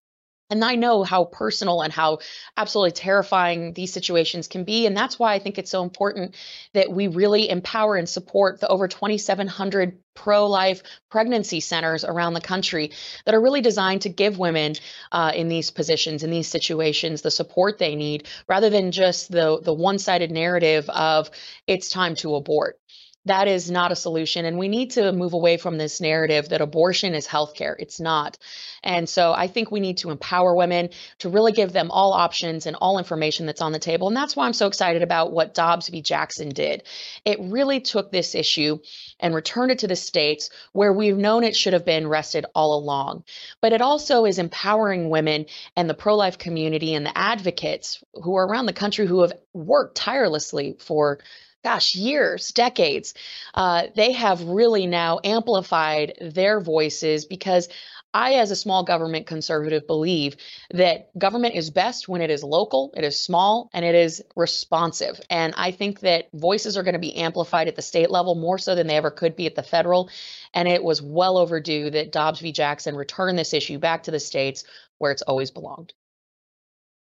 And 0.49 0.65
I 0.65 0.75
know 0.75 1.03
how 1.03 1.25
personal 1.25 1.81
and 1.81 1.93
how 1.93 2.19
absolutely 2.57 2.91
terrifying 2.91 3.73
these 3.73 3.93
situations 3.93 4.47
can 4.47 4.63
be. 4.63 4.87
And 4.87 4.97
that's 4.97 5.19
why 5.19 5.33
I 5.33 5.39
think 5.39 5.57
it's 5.57 5.69
so 5.69 5.83
important 5.83 6.35
that 6.73 6.91
we 6.91 7.07
really 7.07 7.49
empower 7.49 7.95
and 7.95 8.09
support 8.09 8.59
the 8.59 8.67
over 8.67 8.87
2,700 8.87 9.99
pro 10.15 10.47
life 10.47 10.81
pregnancy 11.09 11.59
centers 11.59 12.03
around 12.03 12.33
the 12.33 12.41
country 12.41 12.91
that 13.25 13.35
are 13.35 13.41
really 13.41 13.61
designed 13.61 14.01
to 14.01 14.09
give 14.09 14.39
women 14.39 14.73
uh, 15.11 15.31
in 15.35 15.47
these 15.47 15.71
positions, 15.71 16.23
in 16.23 16.31
these 16.31 16.47
situations, 16.47 17.21
the 17.21 17.31
support 17.31 17.77
they 17.77 17.95
need 17.95 18.27
rather 18.47 18.69
than 18.69 18.91
just 18.91 19.31
the, 19.31 19.59
the 19.61 19.73
one 19.73 19.99
sided 19.99 20.31
narrative 20.31 20.89
of 20.89 21.29
it's 21.67 21.89
time 21.89 22.15
to 22.15 22.35
abort 22.35 22.78
that 23.29 23.47
is 23.47 23.69
not 23.69 23.91
a 23.91 23.95
solution. 23.95 24.45
And 24.45 24.57
we 24.57 24.67
need 24.67 24.91
to 24.91 25.11
move 25.11 25.33
away 25.33 25.57
from 25.57 25.77
this 25.77 26.01
narrative 26.01 26.49
that 26.49 26.61
abortion 26.61 27.13
is 27.13 27.27
healthcare. 27.27 27.75
It's 27.77 27.99
not. 27.99 28.37
And 28.83 29.07
so 29.07 29.33
I 29.33 29.47
think 29.47 29.71
we 29.71 29.79
need 29.79 29.97
to 29.99 30.09
empower 30.09 30.55
women 30.55 30.89
to 31.19 31.29
really 31.29 31.51
give 31.51 31.73
them 31.73 31.91
all 31.91 32.13
options 32.13 32.65
and 32.65 32.75
all 32.75 32.97
information 32.97 33.45
that's 33.45 33.61
on 33.61 33.71
the 33.71 33.79
table. 33.79 34.07
And 34.07 34.17
that's 34.17 34.35
why 34.35 34.45
I'm 34.45 34.53
so 34.53 34.67
excited 34.67 35.03
about 35.03 35.31
what 35.31 35.53
Dobbs 35.53 35.89
v. 35.89 36.01
Jackson 36.01 36.49
did. 36.49 36.83
It 37.25 37.39
really 37.41 37.81
took 37.81 38.11
this 38.11 38.35
issue 38.35 38.79
and 39.19 39.35
returned 39.35 39.71
it 39.71 39.79
to 39.79 39.87
the 39.87 39.95
states 39.95 40.49
where 40.71 40.93
we've 40.93 41.17
known 41.17 41.43
it 41.43 41.55
should 41.55 41.73
have 41.73 41.85
been 41.85 42.07
rested 42.07 42.45
all 42.55 42.77
along. 42.77 43.23
But 43.61 43.73
it 43.73 43.81
also 43.81 44.25
is 44.25 44.39
empowering 44.39 45.09
women 45.09 45.45
and 45.75 45.89
the 45.89 45.93
pro 45.93 46.15
life 46.15 46.37
community 46.37 46.93
and 46.95 47.05
the 47.05 47.17
advocates 47.17 48.03
who 48.13 48.35
are 48.35 48.47
around 48.47 48.65
the 48.65 48.73
country 48.73 49.05
who 49.05 49.21
have 49.21 49.33
worked 49.53 49.95
tirelessly 49.95 50.77
for 50.79 51.19
gosh, 51.63 51.95
years, 51.95 52.49
decades, 52.49 53.13
uh, 53.53 53.87
they 53.95 54.13
have 54.13 54.43
really 54.43 54.87
now 54.87 55.19
amplified 55.23 56.13
their 56.21 56.61
voices 56.61 57.25
because 57.25 57.67
I, 58.13 58.35
as 58.35 58.49
a 58.49 58.55
small 58.55 58.83
government 58.83 59.27
conservative, 59.27 59.85
believe 59.85 60.35
that 60.71 61.15
government 61.17 61.53
is 61.55 61.69
best 61.69 62.07
when 62.07 62.21
it 62.21 62.31
is 62.31 62.43
local, 62.43 62.91
it 62.97 63.03
is 63.03 63.19
small, 63.19 63.69
and 63.71 63.85
it 63.85 63.93
is 63.93 64.23
responsive. 64.35 65.21
And 65.29 65.53
I 65.55 65.71
think 65.71 65.99
that 65.99 66.29
voices 66.33 66.75
are 66.75 66.83
going 66.83 66.93
to 66.93 66.99
be 66.99 67.15
amplified 67.17 67.67
at 67.67 67.75
the 67.75 67.83
state 67.83 68.09
level 68.09 68.33
more 68.33 68.57
so 68.57 68.73
than 68.73 68.87
they 68.87 68.97
ever 68.97 69.11
could 69.11 69.35
be 69.35 69.45
at 69.45 69.55
the 69.55 69.61
federal. 69.61 70.09
And 70.55 70.67
it 70.67 70.83
was 70.83 71.03
well 71.03 71.37
overdue 71.37 71.91
that 71.91 72.11
Dobbs 72.11 72.39
v. 72.39 72.51
Jackson 72.51 72.95
return 72.95 73.35
this 73.35 73.53
issue 73.53 73.77
back 73.77 74.03
to 74.03 74.11
the 74.11 74.19
states 74.19 74.63
where 74.97 75.11
it's 75.11 75.21
always 75.21 75.51
belonged. 75.51 75.93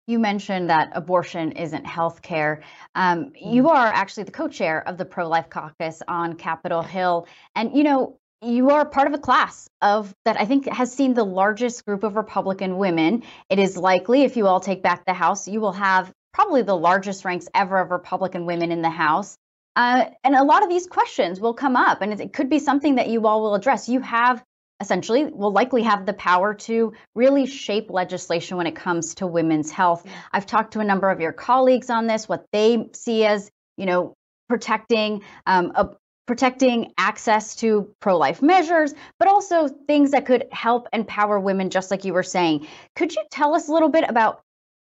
You 0.07 0.19
mentioned 0.19 0.69
that 0.69 0.91
abortion 0.93 1.53
isn't 1.53 1.85
health 1.85 2.21
care. 2.21 2.63
Um, 2.95 3.31
you 3.35 3.63
mm-hmm. 3.63 3.75
are 3.75 3.87
actually 3.87 4.23
the 4.23 4.31
co 4.31 4.47
chair 4.47 4.85
of 4.87 4.97
the 4.97 5.05
pro 5.05 5.27
life 5.27 5.49
caucus 5.49 6.01
on 6.07 6.35
Capitol 6.35 6.81
Hill. 6.81 7.27
And, 7.55 7.75
you 7.75 7.83
know, 7.83 8.17
you 8.41 8.71
are 8.71 8.85
part 8.85 9.07
of 9.07 9.13
a 9.13 9.19
class 9.19 9.69
of 9.81 10.13
that 10.25 10.39
I 10.39 10.45
think 10.45 10.67
has 10.67 10.91
seen 10.91 11.13
the 11.13 11.23
largest 11.23 11.85
group 11.85 12.03
of 12.03 12.15
Republican 12.15 12.77
women. 12.77 13.23
It 13.49 13.59
is 13.59 13.77
likely, 13.77 14.23
if 14.23 14.35
you 14.35 14.47
all 14.47 14.59
take 14.59 14.81
back 14.81 15.05
the 15.05 15.13
House, 15.13 15.47
you 15.47 15.61
will 15.61 15.73
have 15.73 16.11
probably 16.33 16.63
the 16.63 16.75
largest 16.75 17.23
ranks 17.23 17.47
ever 17.53 17.79
of 17.79 17.91
Republican 17.91 18.45
women 18.45 18.71
in 18.71 18.81
the 18.81 18.89
House. 18.89 19.37
Uh, 19.75 20.05
and 20.23 20.35
a 20.35 20.43
lot 20.43 20.63
of 20.63 20.69
these 20.69 20.87
questions 20.87 21.39
will 21.39 21.53
come 21.53 21.75
up, 21.75 22.01
and 22.01 22.19
it 22.19 22.33
could 22.33 22.49
be 22.49 22.59
something 22.59 22.95
that 22.95 23.09
you 23.09 23.25
all 23.27 23.41
will 23.41 23.55
address. 23.55 23.87
You 23.87 24.01
have 24.01 24.43
essentially 24.81 25.25
will 25.25 25.51
likely 25.51 25.83
have 25.83 26.05
the 26.05 26.13
power 26.13 26.53
to 26.53 26.93
really 27.15 27.45
shape 27.45 27.89
legislation 27.89 28.57
when 28.57 28.67
it 28.67 28.75
comes 28.75 29.15
to 29.15 29.27
women's 29.27 29.71
health. 29.71 30.05
I've 30.33 30.45
talked 30.45 30.73
to 30.73 30.79
a 30.79 30.83
number 30.83 31.09
of 31.09 31.21
your 31.21 31.31
colleagues 31.31 31.89
on 31.89 32.07
this, 32.07 32.27
what 32.27 32.45
they 32.51 32.89
see 32.93 33.25
as, 33.25 33.49
you 33.77 33.85
know, 33.85 34.15
protecting 34.49 35.21
um, 35.45 35.71
a, 35.75 35.89
protecting 36.27 36.93
access 36.97 37.55
to 37.57 37.93
pro-life 37.99 38.41
measures, 38.41 38.93
but 39.19 39.27
also 39.27 39.67
things 39.67 40.11
that 40.11 40.25
could 40.25 40.45
help 40.51 40.87
empower 40.93 41.39
women, 41.39 41.69
just 41.69 41.91
like 41.91 42.05
you 42.05 42.13
were 42.13 42.23
saying. 42.23 42.67
Could 42.95 43.13
you 43.13 43.23
tell 43.31 43.53
us 43.53 43.67
a 43.67 43.73
little 43.73 43.89
bit 43.89 44.05
about 44.07 44.41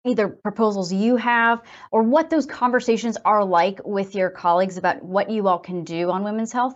either 0.05 0.29
proposals 0.29 0.93
you 0.93 1.17
have 1.17 1.63
or 1.93 2.03
what 2.03 2.31
those 2.31 2.47
conversations 2.47 3.17
are 3.25 3.45
like 3.45 3.81
with 3.85 4.15
your 4.15 4.31
colleagues 4.31 4.79
about 4.79 5.03
what 5.03 5.31
you 5.31 5.47
all 5.49 5.59
can 5.59 5.85
do 5.85 6.11
on 6.11 6.25
women's 6.25 6.53
health? 6.53 6.75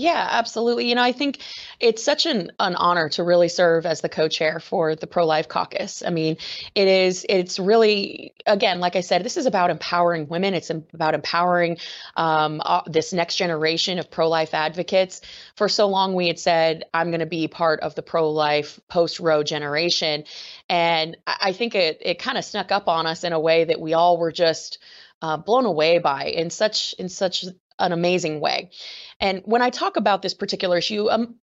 Yeah, 0.00 0.28
absolutely. 0.30 0.88
You 0.88 0.94
know, 0.94 1.02
I 1.02 1.10
think 1.10 1.40
it's 1.80 2.04
such 2.04 2.24
an, 2.24 2.52
an 2.60 2.76
honor 2.76 3.08
to 3.10 3.24
really 3.24 3.48
serve 3.48 3.84
as 3.84 4.00
the 4.00 4.08
co-chair 4.08 4.60
for 4.60 4.94
the 4.94 5.08
pro-life 5.08 5.48
caucus. 5.48 6.04
I 6.06 6.10
mean, 6.10 6.36
it 6.76 6.86
is 6.86 7.26
it's 7.28 7.58
really 7.58 8.32
again, 8.46 8.78
like 8.78 8.94
I 8.94 9.00
said, 9.00 9.24
this 9.24 9.36
is 9.36 9.46
about 9.46 9.70
empowering 9.70 10.28
women. 10.28 10.54
It's 10.54 10.70
about 10.70 11.14
empowering 11.14 11.78
um, 12.16 12.62
uh, 12.64 12.82
this 12.86 13.12
next 13.12 13.34
generation 13.38 13.98
of 13.98 14.08
pro-life 14.08 14.54
advocates. 14.54 15.20
For 15.56 15.68
so 15.68 15.88
long, 15.88 16.14
we 16.14 16.28
had 16.28 16.38
said, 16.38 16.84
"I'm 16.94 17.10
going 17.10 17.18
to 17.18 17.26
be 17.26 17.48
part 17.48 17.80
of 17.80 17.96
the 17.96 18.02
pro-life 18.02 18.78
post-Roe 18.86 19.42
generation," 19.42 20.22
and 20.68 21.16
I 21.26 21.50
think 21.50 21.74
it 21.74 21.98
it 22.02 22.20
kind 22.20 22.38
of 22.38 22.44
snuck 22.44 22.70
up 22.70 22.86
on 22.86 23.06
us 23.08 23.24
in 23.24 23.32
a 23.32 23.40
way 23.40 23.64
that 23.64 23.80
we 23.80 23.94
all 23.94 24.16
were 24.16 24.30
just 24.30 24.78
uh, 25.22 25.38
blown 25.38 25.64
away 25.66 25.98
by 25.98 26.26
in 26.26 26.50
such 26.50 26.94
in 27.00 27.08
such 27.08 27.44
an 27.78 27.92
amazing 27.92 28.40
way. 28.40 28.70
And 29.20 29.42
when 29.44 29.62
I 29.62 29.70
talk 29.70 29.96
about 29.96 30.22
this 30.22 30.34
particular 30.34 30.78
issue, 30.78 31.10
um, 31.10 31.36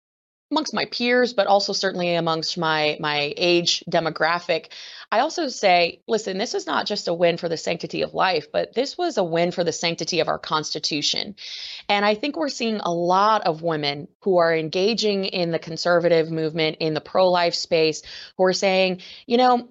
amongst 0.53 0.75
my 0.75 0.85
peers, 0.85 1.33
but 1.33 1.47
also 1.47 1.73
certainly 1.73 2.15
amongst 2.15 2.59
my 2.59 2.99
my 3.01 3.33
age 3.37 3.83
demographic, 3.91 4.67
I 5.11 5.21
also 5.21 5.49
say, 5.49 6.03
listen, 6.07 6.39
this 6.39 6.55
is 6.55 6.67
not 6.67 6.87
just 6.87 7.09
a 7.09 7.15
win 7.15 7.39
for 7.39 7.49
the 7.49 7.57
sanctity 7.57 8.03
of 8.03 8.15
life, 8.15 8.53
but 8.53 8.75
this 8.75 8.97
was 8.97 9.17
a 9.17 9.25
win 9.25 9.51
for 9.51 9.65
the 9.65 9.73
sanctity 9.73 10.21
of 10.21 10.29
our 10.29 10.39
Constitution. 10.39 11.37
And 11.89 12.05
I 12.05 12.15
think 12.15 12.37
we're 12.37 12.51
seeing 12.51 12.81
a 12.81 12.93
lot 12.93 13.47
of 13.47 13.63
women 13.63 14.09
who 14.21 14.39
are 14.39 14.55
engaging 14.55 15.25
in 15.25 15.51
the 15.51 15.59
conservative 15.59 16.31
movement, 16.31 16.77
in 16.81 16.93
the 16.93 17.01
pro 17.01 17.31
life 17.31 17.55
space, 17.55 18.03
who 18.37 18.45
are 18.45 18.53
saying, 18.53 19.01
you 19.27 19.39
know, 19.39 19.69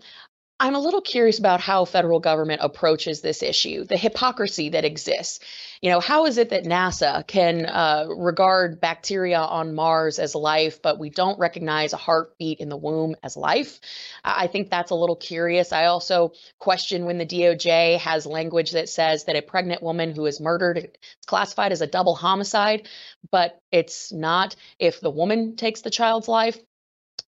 I'm 0.61 0.75
a 0.75 0.79
little 0.79 1.01
curious 1.01 1.39
about 1.39 1.59
how 1.59 1.85
federal 1.85 2.19
government 2.19 2.61
approaches 2.63 3.21
this 3.21 3.41
issue, 3.41 3.83
the 3.83 3.97
hypocrisy 3.97 4.69
that 4.69 4.85
exists. 4.85 5.39
You 5.81 5.89
know, 5.89 5.99
how 5.99 6.27
is 6.27 6.37
it 6.37 6.49
that 6.49 6.65
NASA 6.65 7.25
can 7.25 7.65
uh, 7.65 8.05
regard 8.07 8.79
bacteria 8.79 9.39
on 9.39 9.73
Mars 9.73 10.19
as 10.19 10.35
life, 10.35 10.79
but 10.79 10.99
we 10.99 11.09
don't 11.09 11.39
recognize 11.39 11.93
a 11.93 11.97
heartbeat 11.97 12.59
in 12.59 12.69
the 12.69 12.77
womb 12.77 13.15
as 13.23 13.35
life? 13.35 13.79
I 14.23 14.45
think 14.45 14.69
that's 14.69 14.91
a 14.91 14.95
little 14.95 15.15
curious. 15.15 15.73
I 15.73 15.85
also 15.85 16.33
question 16.59 17.05
when 17.05 17.17
the 17.17 17.25
DOJ 17.25 17.97
has 17.97 18.27
language 18.27 18.73
that 18.73 18.87
says 18.87 19.23
that 19.23 19.35
a 19.35 19.41
pregnant 19.41 19.81
woman 19.81 20.13
who 20.13 20.27
is 20.27 20.39
murdered 20.39 20.77
is 20.77 20.91
classified 21.25 21.71
as 21.71 21.81
a 21.81 21.87
double 21.87 22.13
homicide, 22.13 22.87
but 23.31 23.59
it's 23.71 24.11
not 24.11 24.55
if 24.77 25.01
the 25.01 25.09
woman 25.09 25.55
takes 25.55 25.81
the 25.81 25.89
child's 25.89 26.27
life. 26.27 26.59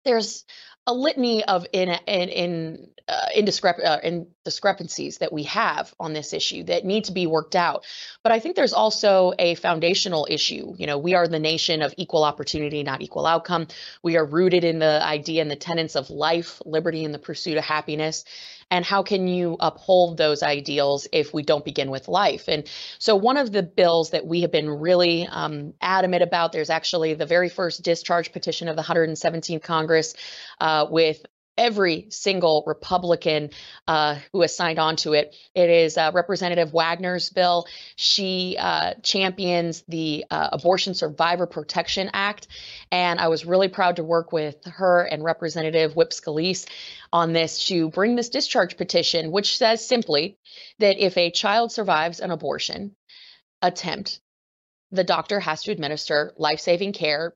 There's 0.05 0.45
a 0.87 0.95
litany 0.95 1.45
of 1.45 1.67
in 1.73 1.89
in 2.07 2.29
in 2.29 2.89
uh, 3.09 3.27
indiscrep- 3.37 3.85
uh, 3.85 3.99
in 4.03 4.27
discrepancies 4.45 5.19
that 5.19 5.33
we 5.33 5.45
have 5.45 5.95
on 6.01 6.13
this 6.13 6.33
issue 6.33 6.65
that 6.65 6.85
need 6.85 7.05
to 7.05 7.13
be 7.13 7.27
worked 7.27 7.57
out. 7.57 7.85
But 8.23 8.33
I 8.33 8.41
think 8.41 8.57
there's 8.57 8.73
also 8.73 9.33
a 9.39 9.55
foundational 9.57 10.27
issue. 10.29 10.75
You 10.77 10.87
know, 10.87 10.99
we 10.99 11.15
are 11.15 11.29
the 11.29 11.39
nation 11.39 11.83
of 11.83 11.95
equal 11.97 12.25
opportunity, 12.25 12.83
not 12.83 13.03
equal 13.03 13.27
outcome. 13.27 13.69
We 14.03 14.17
are 14.17 14.25
rooted 14.25 14.65
in 14.65 14.79
the 14.79 15.03
idea 15.03 15.43
and 15.43 15.51
the 15.51 15.57
tenets 15.57 15.97
of 15.97 16.11
life, 16.11 16.61
liberty, 16.65 17.05
and 17.05 17.15
the 17.15 17.19
pursuit 17.19 17.57
of 17.57 17.65
happiness. 17.65 18.25
And 18.71 18.87
how 18.87 19.03
can 19.03 19.29
you 19.29 19.59
uphold 19.61 20.17
those 20.17 20.43
ideals 20.43 21.07
if 21.13 21.35
we 21.35 21.43
don't 21.43 21.63
begin 21.63 21.91
with 21.91 22.09
life? 22.09 22.49
And 22.49 22.67
so, 22.99 23.15
one 23.15 23.37
of 23.37 23.53
the 23.53 23.63
bills 23.63 24.11
that 24.11 24.27
we 24.27 24.41
have 24.41 24.51
been 24.51 24.71
really 24.71 25.27
um, 25.27 25.75
adamant 25.83 26.23
about, 26.23 26.53
there's 26.53 26.71
actually 26.71 27.13
the 27.13 27.27
very 27.27 27.51
first 27.51 27.83
discharge 27.83 28.33
petition 28.33 28.69
of 28.69 28.77
the 28.77 28.83
117th 28.83 29.63
Congress 29.63 30.15
uh, 30.59 30.87
with 30.89 31.23
every 31.57 32.07
single 32.11 32.65
Republican 32.67 33.51
uh, 33.87 34.19
who 34.33 34.41
has 34.41 34.57
signed 34.57 34.79
on 34.79 34.97
to 34.97 35.13
it. 35.13 35.35
It 35.55 35.69
is 35.69 35.99
uh, 35.99 36.11
Representative 36.15 36.73
Wagner's 36.73 37.31
bill. 37.31 37.67
She 37.97 38.57
uh, 38.59 38.95
champions 39.03 39.85
the 39.89 40.25
uh, 40.31 40.51
Abortion 40.53 40.95
Survivor 40.95 41.47
Protection 41.47 42.11
Act. 42.13 42.49
And 42.91 43.21
I 43.21 43.29
was 43.29 43.45
really 43.45 43.69
proud 43.69 43.97
to 43.97 44.05
work 44.05 44.33
with 44.33 44.57
her 44.65 45.03
and 45.03 45.23
Representative 45.23 45.95
Whip 45.95 46.11
Scalise 46.11 46.67
on 47.13 47.33
this 47.33 47.67
to 47.67 47.91
bring 47.91 48.17
this 48.17 48.31
discharge 48.31 48.77
petition, 48.77 49.31
which 49.31 49.59
says 49.59 49.87
simply 49.87 50.39
that 50.79 50.99
if 50.99 51.17
a 51.17 51.31
child 51.31 51.73
survives 51.73 52.21
an 52.21 52.31
abortion 52.31 52.97
attempt, 53.61 54.21
the 54.91 55.05
doctor 55.05 55.41
has 55.41 55.63
to 55.63 55.73
administer 55.73 56.33
life 56.37 56.61
saving 56.61 56.93
care 56.93 57.35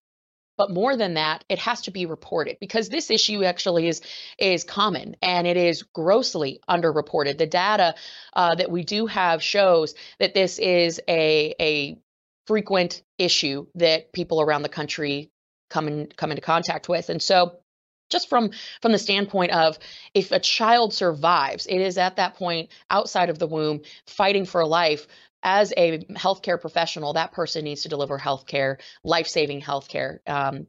but 0.56 0.70
more 0.70 0.96
than 0.96 1.14
that 1.14 1.44
it 1.48 1.58
has 1.58 1.82
to 1.82 1.90
be 1.90 2.06
reported 2.06 2.56
because 2.60 2.88
this 2.88 3.10
issue 3.10 3.44
actually 3.44 3.88
is 3.88 4.00
is 4.38 4.64
common 4.64 5.16
and 5.22 5.46
it 5.46 5.56
is 5.56 5.82
grossly 5.82 6.60
underreported. 6.68 7.38
The 7.38 7.46
data 7.46 7.94
uh, 8.32 8.54
that 8.54 8.70
we 8.70 8.84
do 8.84 9.06
have 9.06 9.42
shows 9.42 9.94
that 10.18 10.34
this 10.34 10.58
is 10.58 11.00
a 11.08 11.54
a 11.60 11.98
frequent 12.46 13.02
issue 13.18 13.66
that 13.74 14.12
people 14.12 14.40
around 14.40 14.62
the 14.62 14.68
country 14.68 15.30
come 15.70 15.88
in 15.88 16.06
come 16.16 16.30
into 16.30 16.42
contact 16.42 16.88
with. 16.88 17.10
And 17.10 17.22
so 17.22 17.58
just 18.10 18.28
from 18.28 18.50
from 18.80 18.92
the 18.92 18.98
standpoint 18.98 19.52
of 19.52 19.78
if 20.14 20.30
a 20.30 20.38
child 20.38 20.94
survives 20.94 21.66
it 21.66 21.80
is 21.80 21.98
at 21.98 22.16
that 22.16 22.36
point 22.36 22.70
outside 22.90 23.30
of 23.30 23.38
the 23.38 23.46
womb 23.46 23.80
fighting 24.06 24.46
for 24.46 24.64
life 24.64 25.06
as 25.46 25.72
a 25.76 25.98
healthcare 26.14 26.60
professional, 26.60 27.12
that 27.12 27.32
person 27.32 27.64
needs 27.64 27.82
to 27.82 27.88
deliver 27.88 28.18
healthcare, 28.18 28.78
life-saving 29.04 29.62
healthcare 29.62 30.18
um, 30.26 30.66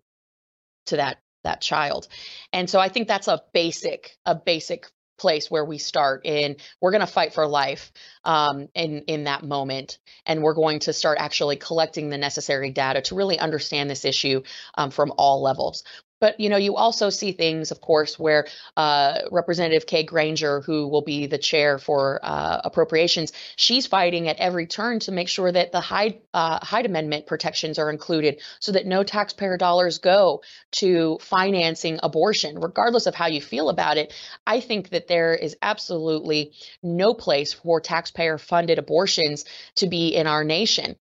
to 0.85 0.97
that 0.97 1.17
that 1.43 1.61
child. 1.61 2.07
And 2.53 2.69
so 2.69 2.79
I 2.79 2.89
think 2.89 3.07
that's 3.07 3.27
a 3.27 3.41
basic 3.53 4.15
a 4.25 4.35
basic 4.35 4.85
place 5.17 5.49
where 5.49 5.65
we 5.65 5.79
start 5.79 6.25
in 6.25 6.57
we're 6.79 6.91
going 6.91 7.01
to 7.01 7.07
fight 7.07 7.33
for 7.33 7.47
life 7.47 7.91
um, 8.23 8.67
in 8.75 8.99
in 9.07 9.23
that 9.23 9.43
moment 9.43 9.97
and 10.27 10.43
we're 10.43 10.53
going 10.53 10.77
to 10.77 10.93
start 10.93 11.17
actually 11.19 11.55
collecting 11.55 12.09
the 12.09 12.19
necessary 12.19 12.69
data 12.69 13.01
to 13.01 13.15
really 13.15 13.39
understand 13.39 13.89
this 13.89 14.05
issue 14.05 14.43
um, 14.75 14.91
from 14.91 15.11
all 15.17 15.41
levels 15.41 15.83
but 16.19 16.39
you 16.39 16.49
know, 16.49 16.57
you 16.57 16.75
also 16.75 17.09
see 17.09 17.31
things, 17.31 17.71
of 17.71 17.81
course, 17.81 18.17
where 18.17 18.47
uh, 18.75 19.19
Representative 19.31 19.85
Kay 19.85 20.03
Granger, 20.03 20.61
who 20.61 20.87
will 20.87 21.01
be 21.01 21.27
the 21.27 21.37
chair 21.37 21.77
for 21.77 22.19
uh, 22.23 22.61
appropriations, 22.63 23.33
she's 23.55 23.87
fighting 23.87 24.27
at 24.27 24.37
every 24.37 24.67
turn 24.67 24.99
to 25.01 25.11
make 25.11 25.29
sure 25.29 25.51
that 25.51 25.71
the 25.71 25.81
Hyde 25.81 26.21
uh, 26.33 26.59
Hyde 26.63 26.85
Amendment 26.85 27.27
protections 27.27 27.79
are 27.79 27.89
included, 27.89 28.41
so 28.59 28.71
that 28.71 28.85
no 28.85 29.03
taxpayer 29.03 29.57
dollars 29.57 29.99
go 29.99 30.41
to 30.71 31.17
financing 31.21 31.99
abortion, 32.03 32.59
regardless 32.59 33.05
of 33.05 33.15
how 33.15 33.27
you 33.27 33.41
feel 33.41 33.69
about 33.69 33.97
it. 33.97 34.13
I 34.45 34.59
think 34.59 34.89
that 34.89 35.07
there 35.07 35.35
is 35.35 35.55
absolutely 35.61 36.53
no 36.81 37.13
place 37.13 37.53
for 37.53 37.81
taxpayer-funded 37.81 38.79
abortions 38.79 39.45
to 39.75 39.87
be 39.87 40.15
in 40.15 40.27
our 40.27 40.43
nation. 40.43 40.95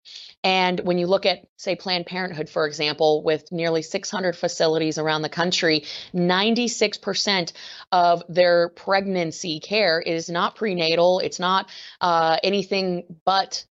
And 0.43 0.79
when 0.81 0.99
you 0.99 1.07
look 1.07 1.25
at, 1.25 1.39
say, 1.57 1.75
Planned 1.75 2.05
Parenthood, 2.05 2.49
for 2.49 2.67
example, 2.67 3.23
with 3.23 3.51
nearly 3.51 3.81
600 3.81 4.35
facilities 4.35 4.97
around 4.97 5.21
the 5.21 5.29
country, 5.29 5.85
96% 6.13 7.53
of 7.91 8.23
their 8.27 8.69
pregnancy 8.69 9.59
care 9.59 9.99
is 9.99 10.29
not 10.29 10.55
prenatal, 10.55 11.19
it's 11.19 11.39
not 11.39 11.69
uh, 12.01 12.37
anything 12.43 13.03
but 13.25 13.65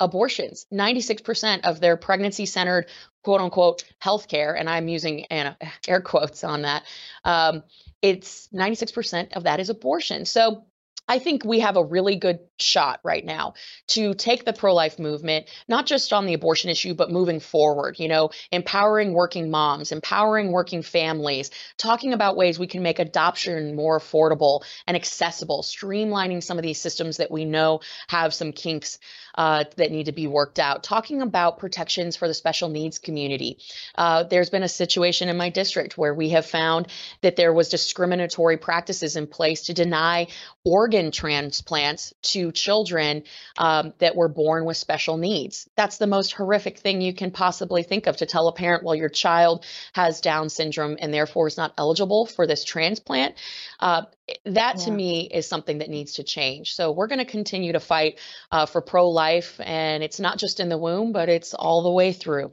abortions. 0.00 0.66
96% 0.72 1.64
of 1.64 1.80
their 1.80 1.96
pregnancy 1.96 2.46
centered, 2.46 2.86
quote 3.22 3.40
unquote, 3.40 3.84
healthcare, 4.02 4.58
and 4.58 4.68
I'm 4.70 4.88
using 4.88 5.26
air 5.30 6.00
quotes 6.00 6.44
on 6.44 6.62
that, 6.62 6.84
um, 7.24 7.62
it's 8.00 8.48
96% 8.54 9.32
of 9.36 9.44
that 9.44 9.60
is 9.60 9.70
abortion. 9.70 10.24
So 10.24 10.64
I 11.08 11.18
think 11.18 11.44
we 11.44 11.60
have 11.60 11.76
a 11.76 11.84
really 11.84 12.16
good 12.16 12.40
shot 12.58 13.00
right 13.02 13.24
now 13.24 13.54
to 13.88 14.14
take 14.14 14.44
the 14.44 14.52
pro 14.52 14.74
life 14.74 14.98
movement, 14.98 15.46
not 15.66 15.86
just 15.86 16.12
on 16.12 16.26
the 16.26 16.34
abortion 16.34 16.70
issue, 16.70 16.94
but 16.94 17.10
moving 17.10 17.40
forward, 17.40 17.98
you 17.98 18.08
know, 18.08 18.30
empowering 18.52 19.12
working 19.12 19.50
moms, 19.50 19.90
empowering 19.90 20.52
working 20.52 20.82
families, 20.82 21.50
talking 21.76 22.12
about 22.12 22.36
ways 22.36 22.58
we 22.58 22.66
can 22.66 22.82
make 22.82 22.98
adoption 22.98 23.74
more 23.74 23.98
affordable 23.98 24.62
and 24.86 24.96
accessible, 24.96 25.62
streamlining 25.62 26.42
some 26.42 26.58
of 26.58 26.62
these 26.62 26.80
systems 26.80 27.16
that 27.16 27.30
we 27.30 27.44
know 27.44 27.80
have 28.08 28.34
some 28.34 28.52
kinks 28.52 28.98
uh, 29.36 29.64
that 29.76 29.92
need 29.92 30.06
to 30.06 30.12
be 30.12 30.26
worked 30.26 30.58
out, 30.58 30.82
talking 30.82 31.22
about 31.22 31.58
protections 31.58 32.16
for 32.16 32.26
the 32.26 32.34
special 32.34 32.68
needs 32.68 32.98
community. 32.98 33.58
Uh, 33.94 34.24
there's 34.24 34.50
been 34.50 34.64
a 34.64 34.68
situation 34.68 35.28
in 35.28 35.36
my 35.36 35.48
district 35.48 35.96
where 35.96 36.12
we 36.12 36.30
have 36.30 36.44
found 36.44 36.88
that 37.22 37.36
there 37.36 37.52
was 37.52 37.68
discriminatory 37.68 38.56
practices 38.56 39.14
in 39.14 39.28
place 39.28 39.66
to 39.66 39.74
deny 39.74 40.26
organ 40.64 40.97
transplants 41.12 42.12
to 42.22 42.52
children 42.52 43.22
um, 43.56 43.94
that 43.98 44.16
were 44.16 44.28
born 44.28 44.64
with 44.64 44.76
special 44.76 45.16
needs. 45.16 45.68
That's 45.76 45.98
the 45.98 46.06
most 46.06 46.32
horrific 46.32 46.78
thing 46.78 47.00
you 47.00 47.14
can 47.14 47.30
possibly 47.30 47.82
think 47.82 48.06
of 48.06 48.18
to 48.18 48.26
tell 48.26 48.48
a 48.48 48.52
parent, 48.52 48.84
well, 48.84 48.94
your 48.94 49.08
child 49.08 49.64
has 49.94 50.20
Down 50.20 50.50
syndrome 50.50 50.96
and 51.00 51.12
therefore 51.12 51.46
is 51.46 51.56
not 51.56 51.72
eligible 51.78 52.26
for 52.26 52.46
this 52.46 52.64
transplant. 52.64 53.34
Uh, 53.80 54.02
that 54.44 54.78
yeah. 54.78 54.84
to 54.84 54.90
me 54.90 55.28
is 55.32 55.46
something 55.46 55.78
that 55.78 55.88
needs 55.88 56.14
to 56.14 56.22
change. 56.22 56.74
So 56.74 56.92
we're 56.92 57.06
going 57.06 57.18
to 57.18 57.24
continue 57.24 57.72
to 57.72 57.80
fight 57.80 58.18
uh, 58.52 58.66
for 58.66 58.82
pro 58.82 59.08
life, 59.08 59.60
and 59.60 60.02
it's 60.02 60.20
not 60.20 60.38
just 60.38 60.60
in 60.60 60.68
the 60.68 60.78
womb, 60.78 61.12
but 61.12 61.28
it's 61.28 61.54
all 61.54 61.82
the 61.82 61.90
way 61.90 62.12
through. 62.12 62.50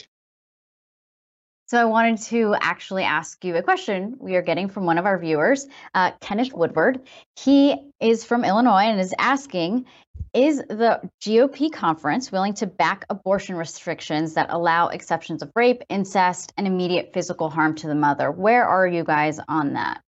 So 1.67 1.79
I 1.79 1.85
wanted 1.85 2.21
to 2.25 2.55
actually 2.61 3.03
ask 3.03 3.43
you 3.43 3.55
a 3.55 3.63
question 3.63 4.17
we 4.19 4.35
are 4.35 4.43
getting 4.43 4.69
from 4.69 4.85
one 4.85 4.99
of 4.99 5.07
our 5.07 5.17
viewers, 5.17 5.65
uh, 5.95 6.11
Kenneth 6.21 6.53
Woodward. 6.53 7.01
He 7.35 7.75
is 7.99 8.23
from 8.23 8.45
Illinois 8.45 8.83
and 8.83 8.99
is 8.99 9.15
asking 9.17 9.85
Is 10.31 10.59
the 10.59 11.09
GOP 11.21 11.71
conference 11.71 12.31
willing 12.31 12.53
to 12.55 12.67
back 12.67 13.05
abortion 13.09 13.55
restrictions 13.55 14.35
that 14.35 14.51
allow 14.51 14.89
exceptions 14.89 15.41
of 15.41 15.51
rape, 15.55 15.81
incest, 15.89 16.53
and 16.55 16.67
immediate 16.67 17.11
physical 17.13 17.49
harm 17.49 17.73
to 17.75 17.87
the 17.87 17.95
mother? 17.95 18.29
Where 18.29 18.67
are 18.67 18.85
you 18.85 19.03
guys 19.03 19.39
on 19.47 19.73
that? 19.73 20.04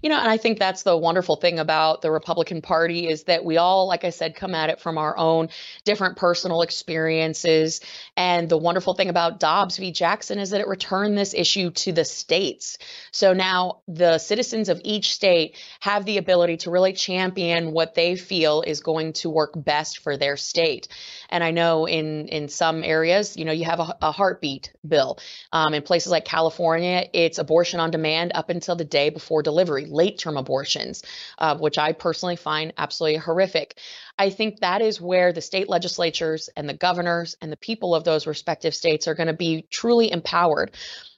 You 0.00 0.08
know, 0.08 0.18
and 0.18 0.30
I 0.30 0.38
think 0.38 0.58
that's 0.58 0.82
the 0.82 0.96
wonderful 0.96 1.36
thing 1.36 1.58
about 1.58 2.00
the 2.00 2.10
Republican 2.10 2.62
Party 2.62 3.06
is 3.06 3.24
that 3.24 3.44
we 3.44 3.58
all, 3.58 3.86
like 3.86 4.04
I 4.04 4.10
said, 4.10 4.34
come 4.34 4.54
at 4.54 4.70
it 4.70 4.80
from 4.80 4.96
our 4.96 5.16
own 5.18 5.50
different 5.84 6.16
personal 6.16 6.62
experiences. 6.62 7.82
And 8.16 8.48
the 8.48 8.56
wonderful 8.56 8.94
thing 8.94 9.10
about 9.10 9.40
Dobbs 9.40 9.76
v. 9.76 9.92
Jackson 9.92 10.38
is 10.38 10.50
that 10.50 10.62
it 10.62 10.68
returned 10.68 11.18
this 11.18 11.34
issue 11.34 11.70
to 11.70 11.92
the 11.92 12.06
states. 12.06 12.78
So 13.12 13.34
now 13.34 13.80
the 13.86 14.16
citizens 14.16 14.70
of 14.70 14.80
each 14.84 15.12
state 15.12 15.56
have 15.80 16.06
the 16.06 16.16
ability 16.16 16.58
to 16.58 16.70
really 16.70 16.94
champion 16.94 17.72
what 17.72 17.94
they 17.94 18.16
feel 18.16 18.62
is 18.62 18.80
going 18.80 19.12
to 19.14 19.28
work 19.28 19.52
best 19.54 19.98
for 19.98 20.16
their 20.16 20.38
state. 20.38 20.88
And 21.28 21.44
I 21.44 21.50
know 21.50 21.86
in 21.86 22.28
in 22.28 22.48
some 22.48 22.82
areas, 22.82 23.36
you 23.36 23.44
know, 23.44 23.52
you 23.52 23.66
have 23.66 23.80
a, 23.80 23.96
a 24.00 24.12
heartbeat 24.12 24.72
bill. 24.86 25.18
Um, 25.52 25.74
in 25.74 25.82
places 25.82 26.10
like 26.10 26.24
California, 26.24 27.06
it's 27.12 27.36
abortion 27.36 27.80
on 27.80 27.90
demand 27.90 28.32
up 28.34 28.48
until 28.48 28.74
the 28.74 28.84
day 28.84 29.10
before 29.10 29.42
delivery 29.42 29.57
delivery, 29.58 29.86
late 29.86 30.18
term 30.18 30.36
abortions, 30.36 31.02
uh, 31.38 31.56
which 31.56 31.78
I 31.78 31.92
personally 31.92 32.36
find 32.36 32.72
absolutely 32.78 33.18
horrific. 33.18 33.78
I 34.18 34.30
think 34.30 34.60
that 34.60 34.82
is 34.82 35.00
where 35.00 35.32
the 35.32 35.40
state 35.40 35.68
legislatures 35.68 36.50
and 36.56 36.68
the 36.68 36.74
governors 36.74 37.36
and 37.40 37.52
the 37.52 37.56
people 37.56 37.94
of 37.94 38.04
those 38.04 38.26
respective 38.26 38.74
states 38.74 39.06
are 39.06 39.14
going 39.14 39.28
to 39.28 39.32
be 39.32 39.66
truly 39.70 40.10
empowered 40.10 40.72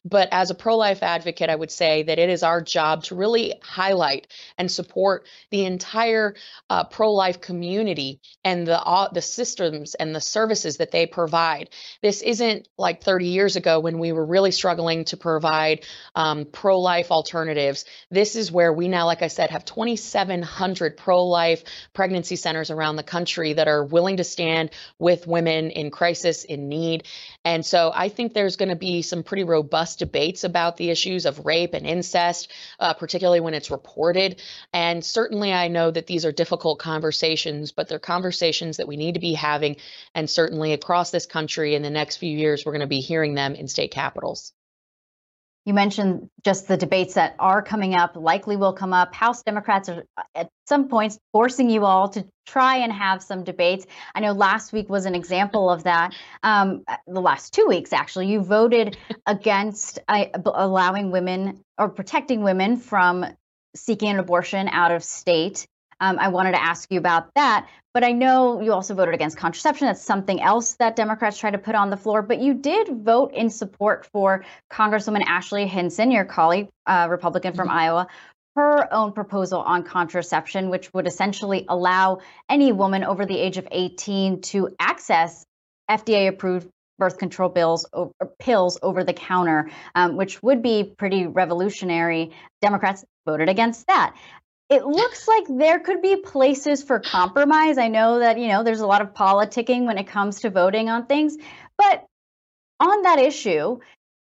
but 0.04 0.28
as 0.32 0.50
a 0.50 0.54
pro 0.54 0.76
life 0.76 1.02
advocate, 1.02 1.50
I 1.50 1.56
would 1.56 1.70
say 1.70 2.04
that 2.04 2.18
it 2.18 2.30
is 2.30 2.42
our 2.42 2.62
job 2.62 3.04
to 3.04 3.14
really 3.14 3.54
highlight 3.62 4.28
and 4.56 4.70
support 4.70 5.26
the 5.50 5.66
entire 5.66 6.34
uh, 6.70 6.84
pro 6.84 7.12
life 7.12 7.40
community 7.40 8.20
and 8.42 8.66
the, 8.66 8.80
uh, 8.80 9.12
the 9.12 9.20
systems 9.20 9.94
and 9.94 10.14
the 10.14 10.20
services 10.20 10.78
that 10.78 10.90
they 10.90 11.06
provide. 11.06 11.68
This 12.00 12.22
isn't 12.22 12.66
like 12.78 13.02
30 13.02 13.26
years 13.26 13.56
ago 13.56 13.80
when 13.80 13.98
we 13.98 14.12
were 14.12 14.24
really 14.24 14.52
struggling 14.52 15.04
to 15.06 15.18
provide 15.18 15.84
um, 16.14 16.46
pro 16.46 16.80
life 16.80 17.10
alternatives. 17.10 17.84
This 18.10 18.36
is 18.36 18.50
where 18.50 18.72
we 18.72 18.88
now, 18.88 19.04
like 19.04 19.22
I 19.22 19.28
said, 19.28 19.50
have 19.50 19.66
2,700 19.66 20.96
pro 20.96 21.26
life 21.26 21.62
pregnancy 21.92 22.36
centers 22.36 22.70
around 22.70 22.89
the 22.96 23.02
country 23.02 23.54
that 23.54 23.68
are 23.68 23.84
willing 23.84 24.18
to 24.18 24.24
stand 24.24 24.70
with 24.98 25.26
women 25.26 25.70
in 25.70 25.90
crisis, 25.90 26.44
in 26.44 26.68
need. 26.68 27.04
And 27.44 27.64
so 27.64 27.90
I 27.94 28.08
think 28.08 28.34
there's 28.34 28.56
going 28.56 28.68
to 28.68 28.76
be 28.76 29.02
some 29.02 29.22
pretty 29.22 29.44
robust 29.44 29.70
robust 29.70 29.98
debates 29.98 30.42
about 30.44 30.76
the 30.76 30.90
issues 30.90 31.26
of 31.26 31.46
rape 31.46 31.74
and 31.74 31.86
incest, 31.86 32.50
uh, 32.80 32.92
particularly 32.94 33.40
when 33.40 33.54
it's 33.54 33.70
reported. 33.70 34.42
And 34.72 35.04
certainly, 35.04 35.52
I 35.52 35.68
know 35.68 35.90
that 35.90 36.06
these 36.06 36.24
are 36.24 36.32
difficult 36.32 36.78
conversations, 36.78 37.72
but 37.72 37.88
they're 37.88 37.98
conversations 37.98 38.78
that 38.78 38.88
we 38.88 38.96
need 38.96 39.14
to 39.14 39.20
be 39.20 39.34
having. 39.34 39.76
And 40.14 40.28
certainly, 40.28 40.72
across 40.72 41.10
this 41.10 41.26
country 41.26 41.74
in 41.74 41.82
the 41.82 41.90
next 41.90 42.16
few 42.16 42.36
years, 42.36 42.64
we're 42.64 42.72
going 42.72 42.80
to 42.80 42.86
be 42.86 43.00
hearing 43.00 43.34
them 43.34 43.54
in 43.54 43.68
state 43.68 43.92
capitals. 43.92 44.52
You 45.66 45.74
mentioned 45.74 46.30
just 46.42 46.68
the 46.68 46.76
debates 46.76 47.14
that 47.14 47.36
are 47.38 47.62
coming 47.62 47.94
up, 47.94 48.16
likely 48.16 48.56
will 48.56 48.72
come 48.72 48.92
up. 48.92 49.14
House 49.14 49.42
Democrats 49.42 49.88
are 49.88 50.04
at 50.34 50.48
some 50.66 50.88
points 50.88 51.18
forcing 51.32 51.68
you 51.68 51.84
all 51.84 52.08
to 52.10 52.24
try 52.46 52.76
and 52.76 52.92
have 52.92 53.22
some 53.22 53.44
debates. 53.44 53.86
I 54.14 54.20
know 54.20 54.32
last 54.32 54.72
week 54.72 54.88
was 54.88 55.04
an 55.04 55.14
example 55.14 55.68
of 55.68 55.84
that. 55.84 56.14
Um, 56.42 56.84
the 57.06 57.20
last 57.20 57.52
two 57.52 57.66
weeks, 57.66 57.92
actually, 57.92 58.28
you 58.28 58.40
voted 58.40 58.96
against 59.26 59.98
uh, 60.08 60.26
allowing 60.46 61.10
women 61.10 61.62
or 61.76 61.90
protecting 61.90 62.42
women 62.42 62.76
from 62.78 63.26
seeking 63.76 64.08
an 64.08 64.18
abortion 64.18 64.68
out 64.68 64.92
of 64.92 65.04
state. 65.04 65.66
Um, 66.00 66.18
I 66.18 66.28
wanted 66.28 66.52
to 66.52 66.62
ask 66.62 66.90
you 66.90 66.98
about 66.98 67.34
that. 67.34 67.68
But 67.92 68.04
I 68.04 68.12
know 68.12 68.60
you 68.60 68.72
also 68.72 68.94
voted 68.94 69.14
against 69.14 69.36
contraception. 69.36 69.88
That's 69.88 70.00
something 70.00 70.40
else 70.40 70.74
that 70.74 70.94
Democrats 70.94 71.38
try 71.38 71.50
to 71.50 71.58
put 71.58 71.74
on 71.74 71.90
the 71.90 71.96
floor. 71.96 72.22
But 72.22 72.40
you 72.40 72.54
did 72.54 72.88
vote 72.88 73.34
in 73.34 73.50
support 73.50 74.06
for 74.12 74.44
Congresswoman 74.72 75.24
Ashley 75.26 75.66
Hinson, 75.66 76.12
your 76.12 76.24
colleague, 76.24 76.68
uh, 76.86 77.08
Republican 77.10 77.52
from 77.54 77.68
mm-hmm. 77.68 77.78
Iowa, 77.78 78.06
her 78.54 78.92
own 78.92 79.12
proposal 79.12 79.60
on 79.60 79.82
contraception, 79.82 80.70
which 80.70 80.92
would 80.94 81.06
essentially 81.06 81.66
allow 81.68 82.20
any 82.48 82.70
woman 82.70 83.02
over 83.02 83.26
the 83.26 83.38
age 83.38 83.58
of 83.58 83.66
18 83.70 84.40
to 84.42 84.74
access 84.78 85.44
FDA 85.90 86.28
approved 86.28 86.68
birth 86.98 87.18
control 87.18 87.48
bills 87.48 87.86
or 87.92 88.12
pills 88.38 88.78
over 88.82 89.02
the 89.02 89.14
counter, 89.14 89.70
um, 89.94 90.16
which 90.16 90.42
would 90.42 90.62
be 90.62 90.84
pretty 90.84 91.26
revolutionary. 91.26 92.30
Democrats 92.60 93.04
voted 93.26 93.48
against 93.48 93.86
that 93.86 94.14
it 94.70 94.86
looks 94.86 95.26
like 95.26 95.44
there 95.48 95.80
could 95.80 96.00
be 96.00 96.16
places 96.16 96.82
for 96.82 97.00
compromise. 97.00 97.76
I 97.76 97.88
know 97.88 98.20
that, 98.20 98.38
you 98.38 98.46
know, 98.46 98.62
there's 98.62 98.80
a 98.80 98.86
lot 98.86 99.02
of 99.02 99.14
politicking 99.14 99.84
when 99.84 99.98
it 99.98 100.06
comes 100.06 100.40
to 100.40 100.50
voting 100.50 100.88
on 100.88 101.06
things, 101.06 101.36
but 101.76 102.06
on 102.78 103.02
that 103.02 103.18
issue, 103.18 103.80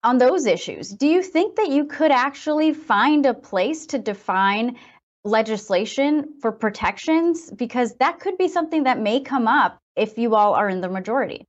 on 0.03 0.19
those 0.19 0.47
issues, 0.47 0.89
do 0.89 1.07
you 1.07 1.23
think 1.23 1.57
that 1.57 1.69
you 1.69 1.85
could 1.85 2.11
actually 2.11 2.73
find 2.73 3.27
a 3.27 3.35
place 3.35 3.87
to 3.87 3.99
define 3.99 4.79
legislation 5.23 6.41
for 6.41 6.51
protections? 6.51 7.51
Because 7.51 7.95
that 7.97 8.19
could 8.19 8.39
be 8.39 8.49
something 8.49 8.85
that 8.85 8.99
may 8.99 9.21
come 9.21 9.47
up 9.47 9.79
if 9.95 10.17
you 10.17 10.35
all 10.35 10.55
are 10.55 10.69
in 10.69 10.81
the 10.81 10.89
majority. 10.89 11.45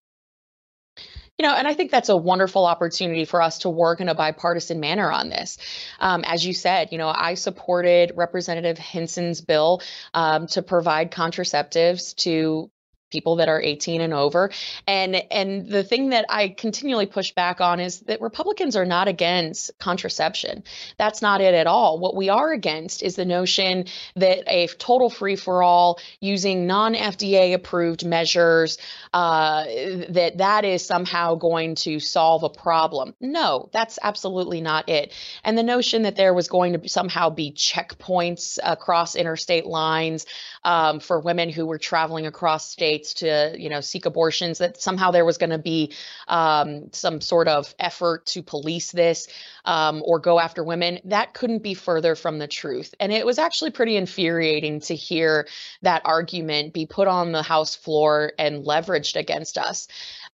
You 1.40 1.48
know, 1.48 1.56
and 1.56 1.68
I 1.68 1.74
think 1.74 1.90
that's 1.90 2.10
a 2.10 2.18
wonderful 2.18 2.66
opportunity 2.66 3.26
for 3.26 3.42
us 3.42 3.60
to 3.60 3.70
work 3.70 4.02
in 4.02 4.08
a 4.08 4.14
bipartisan 4.14 4.80
manner 4.80 5.12
on 5.12 5.30
this. 5.30 5.58
Um, 6.00 6.24
as 6.26 6.46
you 6.46 6.54
said, 6.54 6.90
you 6.92 7.00
know, 7.00 7.12
I 7.14 7.34
supported 7.34 8.12
Representative 8.16 8.78
Hinson's 8.78 9.42
bill 9.42 9.82
um, 10.14 10.46
to 10.48 10.62
provide 10.62 11.12
contraceptives 11.12 12.16
to 12.18 12.70
people 13.14 13.36
that 13.36 13.48
are 13.48 13.62
18 13.62 14.02
and 14.02 14.14
over. 14.14 14.50
And 14.88 15.16
and 15.32 15.70
the 15.70 15.84
thing 15.84 16.10
that 16.10 16.26
I 16.30 16.50
continually 16.50 17.06
push 17.06 17.32
back 17.32 17.62
on 17.62 17.80
is 17.80 18.00
that 18.02 18.22
Republicans 18.22 18.76
are 18.76 18.86
not 18.86 19.08
against 19.08 19.72
contraception. 19.78 20.64
That's 20.98 21.22
not 21.22 21.40
it 21.40 21.54
at 21.54 21.68
all. 21.68 22.00
What 22.00 22.16
we 22.16 22.30
are 22.30 22.52
against 22.52 23.04
is 23.04 23.16
the 23.16 23.26
notion 23.26 23.86
that 24.16 24.44
a 24.48 24.66
total 24.68 25.12
free 25.12 25.36
for 25.36 25.62
all 25.62 26.00
using 26.20 26.66
non-FDA 26.66 27.54
approved 27.54 28.04
measures 28.04 28.80
uh, 29.14 29.66
that 30.10 30.34
that 30.38 30.66
is 30.66 30.84
somehow 30.84 31.36
going 31.36 31.76
to 31.76 32.00
solve 32.00 32.42
a 32.42 32.50
problem. 32.50 33.14
No, 33.22 33.70
that's 33.72 34.00
absolutely 34.02 34.62
not 34.62 34.90
it. 34.90 35.14
And 35.44 35.56
the 35.56 35.64
notion 35.64 36.02
that 36.04 36.16
there 36.16 36.34
was 36.34 36.48
going 36.48 36.74
to 36.74 36.90
somehow 36.90 37.30
be 37.30 37.52
checkpoints 37.52 38.58
across 38.64 39.16
interstate 39.16 39.68
lines 39.68 40.26
um, 40.64 41.00
for 41.00 41.20
women 41.20 41.50
who 41.50 41.68
were 41.68 41.78
traveling 41.78 42.26
across 42.26 42.72
states 42.72 43.03
to, 43.16 43.56
you 43.58 43.70
know, 43.70 43.82
seek 43.82 44.06
abortions, 44.06 44.60
that 44.60 44.82
somehow 44.82 45.12
there 45.12 45.26
was 45.26 45.38
going 45.38 45.50
to 45.50 45.58
be 45.58 45.94
um, 46.28 46.90
some 46.94 47.22
sort 47.22 47.48
of 47.48 47.74
effort 47.80 48.26
to 48.28 48.42
police 48.42 48.92
this 48.92 49.28
um, 49.66 50.02
or 50.06 50.20
go 50.20 50.40
after 50.40 50.64
women, 50.64 51.00
that 51.06 51.34
couldn't 51.34 51.64
be 51.64 51.74
further 51.74 52.16
from 52.16 52.40
the 52.40 52.48
truth. 52.48 52.96
And 53.00 53.12
it 53.12 53.26
was 53.26 53.40
actually 53.40 53.72
pretty 53.72 53.98
infuriating 53.98 54.80
to 54.82 54.96
hear 54.96 55.48
that 55.82 56.04
argument 56.06 56.74
be 56.74 56.86
put 56.86 57.08
on 57.08 57.32
the 57.32 57.44
House 57.44 57.76
floor 57.76 58.32
and 58.40 58.64
leveraged 58.66 59.16
against 59.16 59.58
us 59.58 59.88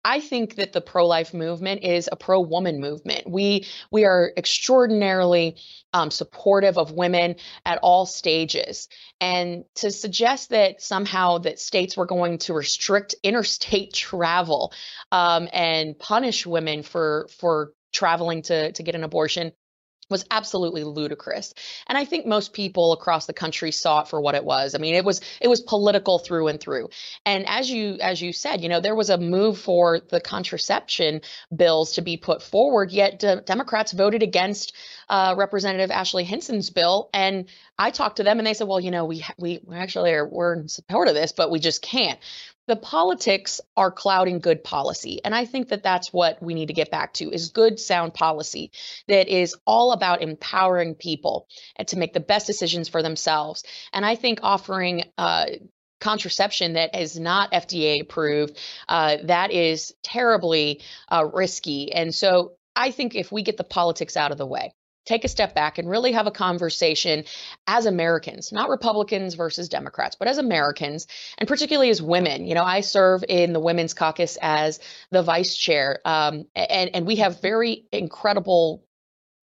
I 0.06 0.20
think 0.20 0.56
that 0.56 0.74
the 0.74 0.82
pro-life 0.82 1.34
movement 1.34 1.84
is 1.84 2.10
a 2.12 2.16
pro-woman 2.16 2.80
movement. 2.80 3.30
We 3.30 3.66
we 3.92 4.06
are 4.06 4.32
extraordinarily 4.36 5.58
um, 5.94 6.12
supportive 6.12 6.78
of 6.78 6.92
women 6.92 7.36
at 7.66 7.80
all 7.82 8.06
stages, 8.06 8.90
and 9.22 9.64
to 9.76 9.92
suggest 9.92 10.50
that 10.50 10.82
somehow 10.82 11.38
that 11.40 11.60
states 11.60 11.96
were 11.96 12.06
going 12.06 12.40
to 12.40 12.54
restrict 12.54 13.16
interstate 13.24 13.94
travel 13.94 14.74
um, 15.12 15.48
and 15.54 15.98
punish 15.98 16.46
women 16.46 16.84
for 16.84 17.28
for 17.40 17.72
traveling 17.94 18.42
to 18.42 18.72
to 18.74 18.84
get 18.84 18.96
an 18.96 19.04
abortion 19.04 19.54
was 20.14 20.26
absolutely 20.30 20.84
ludicrous. 20.84 21.54
And 21.88 21.98
i 21.98 22.06
think 22.06 22.26
most 22.26 22.54
people 22.54 22.94
across 22.94 23.26
the 23.26 23.34
country 23.34 23.72
saw 23.72 24.02
it 24.02 24.08
for 24.08 24.22
what 24.22 24.36
it 24.36 24.46
was. 24.46 24.76
I 24.76 24.78
mean 24.78 24.96
it 24.96 25.04
was 25.04 25.20
it 25.42 25.48
was 25.48 25.60
political 25.60 26.20
through 26.20 26.48
and 26.50 26.60
through. 26.60 26.90
And 27.26 27.46
as 27.50 27.70
you 27.70 27.98
as 28.00 28.22
you 28.22 28.32
said 28.32 28.62
you 28.62 28.70
know 28.70 28.80
there 28.80 28.96
was 28.96 29.10
a 29.10 29.18
move 29.18 29.58
for 29.58 30.00
the 30.00 30.22
contraception 30.22 31.22
bills 31.54 31.94
to 31.94 32.02
be 32.02 32.16
put 32.16 32.44
forward 32.44 32.92
yet 32.92 33.20
de- 33.20 33.42
democrats 33.42 33.92
voted 33.92 34.22
against 34.24 34.74
uh, 35.10 35.34
representative 35.38 35.92
ashley 35.92 36.24
hinson's 36.24 36.70
bill. 36.70 37.10
And 37.14 37.50
i 37.80 37.90
talked 37.90 38.18
to 38.18 38.24
them 38.24 38.38
and 38.38 38.46
they 38.46 38.54
said 38.54 38.68
well 38.68 38.80
you 38.80 38.92
know 38.92 39.06
we 39.06 39.26
we 39.38 39.60
actually 39.74 40.14
are 40.14 40.28
we're 40.28 40.54
in 40.54 40.68
support 40.68 41.08
of 41.08 41.16
this 41.16 41.32
but 41.32 41.50
we 41.50 41.60
just 41.60 41.82
can't 41.82 42.20
the 42.68 42.76
politics 42.76 43.60
are 43.76 43.92
clouding 43.92 44.40
good 44.40 44.64
policy 44.64 45.20
and 45.24 45.36
i 45.36 45.46
think 45.46 45.70
that 45.70 45.84
that's 45.84 46.14
what 46.14 46.42
we 46.42 46.54
need 46.54 46.68
to 46.68 46.74
get 46.74 46.92
back 46.92 47.14
to 47.14 47.30
is 47.32 47.50
good 47.50 47.80
sound 47.80 48.14
policy 48.14 48.72
that 49.08 49.28
is 49.28 49.56
all 49.66 49.92
about 49.92 50.22
empowering 50.22 50.96
people 50.96 51.48
to 51.88 51.98
make 51.98 52.14
the 52.14 52.20
best 52.20 52.48
decisions 52.48 52.90
for 52.90 53.02
themselves. 53.02 53.64
And 53.92 54.06
i 54.06 54.16
think 54.16 54.40
offering 54.44 55.06
uh, 55.18 55.46
contraception 56.00 56.74
that 56.74 57.00
is 57.00 57.18
not 57.18 57.52
fda 57.52 58.02
approved 58.02 58.58
uh, 58.90 59.18
that 59.24 59.52
is 59.52 59.94
terribly 60.04 60.82
uh, 61.12 61.26
risky. 61.26 61.94
And 61.94 62.14
so 62.14 62.54
i 62.76 62.92
think 62.92 63.16
if 63.16 63.32
we 63.32 63.44
get 63.44 63.58
the 63.58 63.64
politics 63.64 64.18
out 64.18 64.32
of 64.32 64.38
the 64.38 64.46
way 64.46 64.74
take 65.06 65.24
a 65.24 65.28
step 65.28 65.54
back 65.54 65.78
and 65.78 65.90
really 65.90 66.12
have 66.14 66.28
a 66.28 66.32
conversation 66.32 67.26
as 67.68 67.86
Americans, 67.86 68.52
not 68.52 68.70
Republicans 68.70 69.36
versus 69.36 69.70
Democrats, 69.70 70.16
but 70.16 70.28
as 70.28 70.38
Americans, 70.38 71.08
and 71.38 71.48
particularly 71.48 71.90
as 71.90 72.02
women. 72.02 72.46
You 72.46 72.56
know, 72.56 72.64
I 72.64 72.82
serve 72.82 73.24
in 73.28 73.54
the 73.54 73.60
Women's 73.60 73.94
Caucus 73.94 74.38
as 74.42 74.80
the 75.12 75.24
vice 75.24 75.56
chair, 75.56 76.00
um, 76.06 76.46
and 76.56 76.92
and 76.94 77.06
we 77.06 77.18
have 77.18 77.42
very 77.42 77.86
incredible 77.92 78.84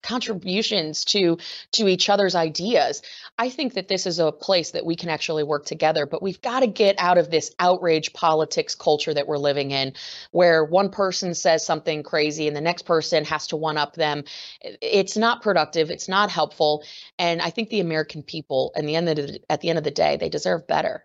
contributions 0.02 1.04
to 1.06 1.38
to 1.72 1.88
each 1.88 2.08
other's 2.08 2.34
ideas. 2.34 3.02
I 3.38 3.50
think 3.50 3.74
that 3.74 3.88
this 3.88 4.06
is 4.06 4.18
a 4.18 4.32
place 4.32 4.72
that 4.72 4.86
we 4.86 4.96
can 4.96 5.08
actually 5.08 5.44
work 5.44 5.66
together 5.66 6.06
but 6.06 6.22
we've 6.22 6.40
got 6.40 6.60
to 6.60 6.66
get 6.66 6.96
out 6.98 7.18
of 7.18 7.30
this 7.30 7.54
outrage 7.58 8.12
politics 8.12 8.74
culture 8.74 9.12
that 9.12 9.26
we're 9.26 9.38
living 9.38 9.70
in 9.70 9.92
where 10.30 10.64
one 10.64 10.90
person 10.90 11.34
says 11.34 11.64
something 11.64 12.02
crazy 12.02 12.46
and 12.46 12.56
the 12.56 12.60
next 12.60 12.82
person 12.82 13.24
has 13.24 13.48
to 13.48 13.56
one 13.56 13.76
up 13.76 13.94
them. 13.94 14.24
It's 14.62 15.16
not 15.16 15.42
productive 15.42 15.90
it's 15.90 16.08
not 16.08 16.30
helpful 16.30 16.84
and 17.18 17.40
i 17.42 17.50
think 17.50 17.68
the 17.68 17.80
american 17.80 18.22
people 18.22 18.72
and 18.74 18.88
the 18.88 18.96
end 18.96 19.08
of 19.08 19.16
the, 19.16 19.40
at 19.48 19.60
the 19.60 19.68
end 19.68 19.78
of 19.78 19.84
the 19.84 19.90
day 19.90 20.16
they 20.16 20.28
deserve 20.28 20.66
better. 20.66 21.04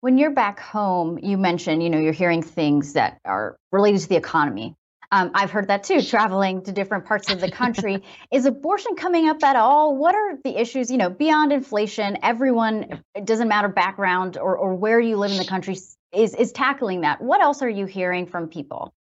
When 0.00 0.18
you're 0.18 0.32
back 0.32 0.60
home 0.60 1.18
you 1.22 1.38
mentioned 1.38 1.82
you 1.82 1.90
know 1.90 1.98
you're 1.98 2.12
hearing 2.12 2.42
things 2.42 2.92
that 2.94 3.18
are 3.24 3.56
related 3.72 4.00
to 4.02 4.08
the 4.08 4.16
economy 4.16 4.76
um, 5.10 5.30
I've 5.34 5.50
heard 5.50 5.68
that 5.68 5.84
too, 5.84 6.02
traveling 6.02 6.62
to 6.64 6.72
different 6.72 7.06
parts 7.06 7.30
of 7.30 7.40
the 7.40 7.50
country. 7.50 8.02
is 8.32 8.46
abortion 8.46 8.96
coming 8.96 9.28
up 9.28 9.42
at 9.42 9.56
all? 9.56 9.96
What 9.96 10.14
are 10.14 10.38
the 10.42 10.60
issues, 10.60 10.90
you 10.90 10.96
know, 10.96 11.10
beyond 11.10 11.52
inflation? 11.52 12.18
Everyone, 12.22 13.02
it 13.14 13.24
doesn't 13.24 13.48
matter 13.48 13.68
background 13.68 14.36
or, 14.36 14.56
or 14.56 14.74
where 14.74 15.00
you 15.00 15.16
live 15.16 15.30
in 15.30 15.38
the 15.38 15.44
country, 15.44 15.76
is, 16.12 16.34
is 16.34 16.52
tackling 16.52 17.02
that. 17.02 17.20
What 17.20 17.42
else 17.42 17.62
are 17.62 17.68
you 17.68 17.86
hearing 17.86 18.26
from 18.26 18.48
people? 18.48 18.94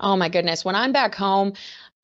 Oh 0.00 0.16
my 0.16 0.28
goodness. 0.28 0.64
When 0.64 0.76
I'm 0.76 0.92
back 0.92 1.14
home, 1.14 1.54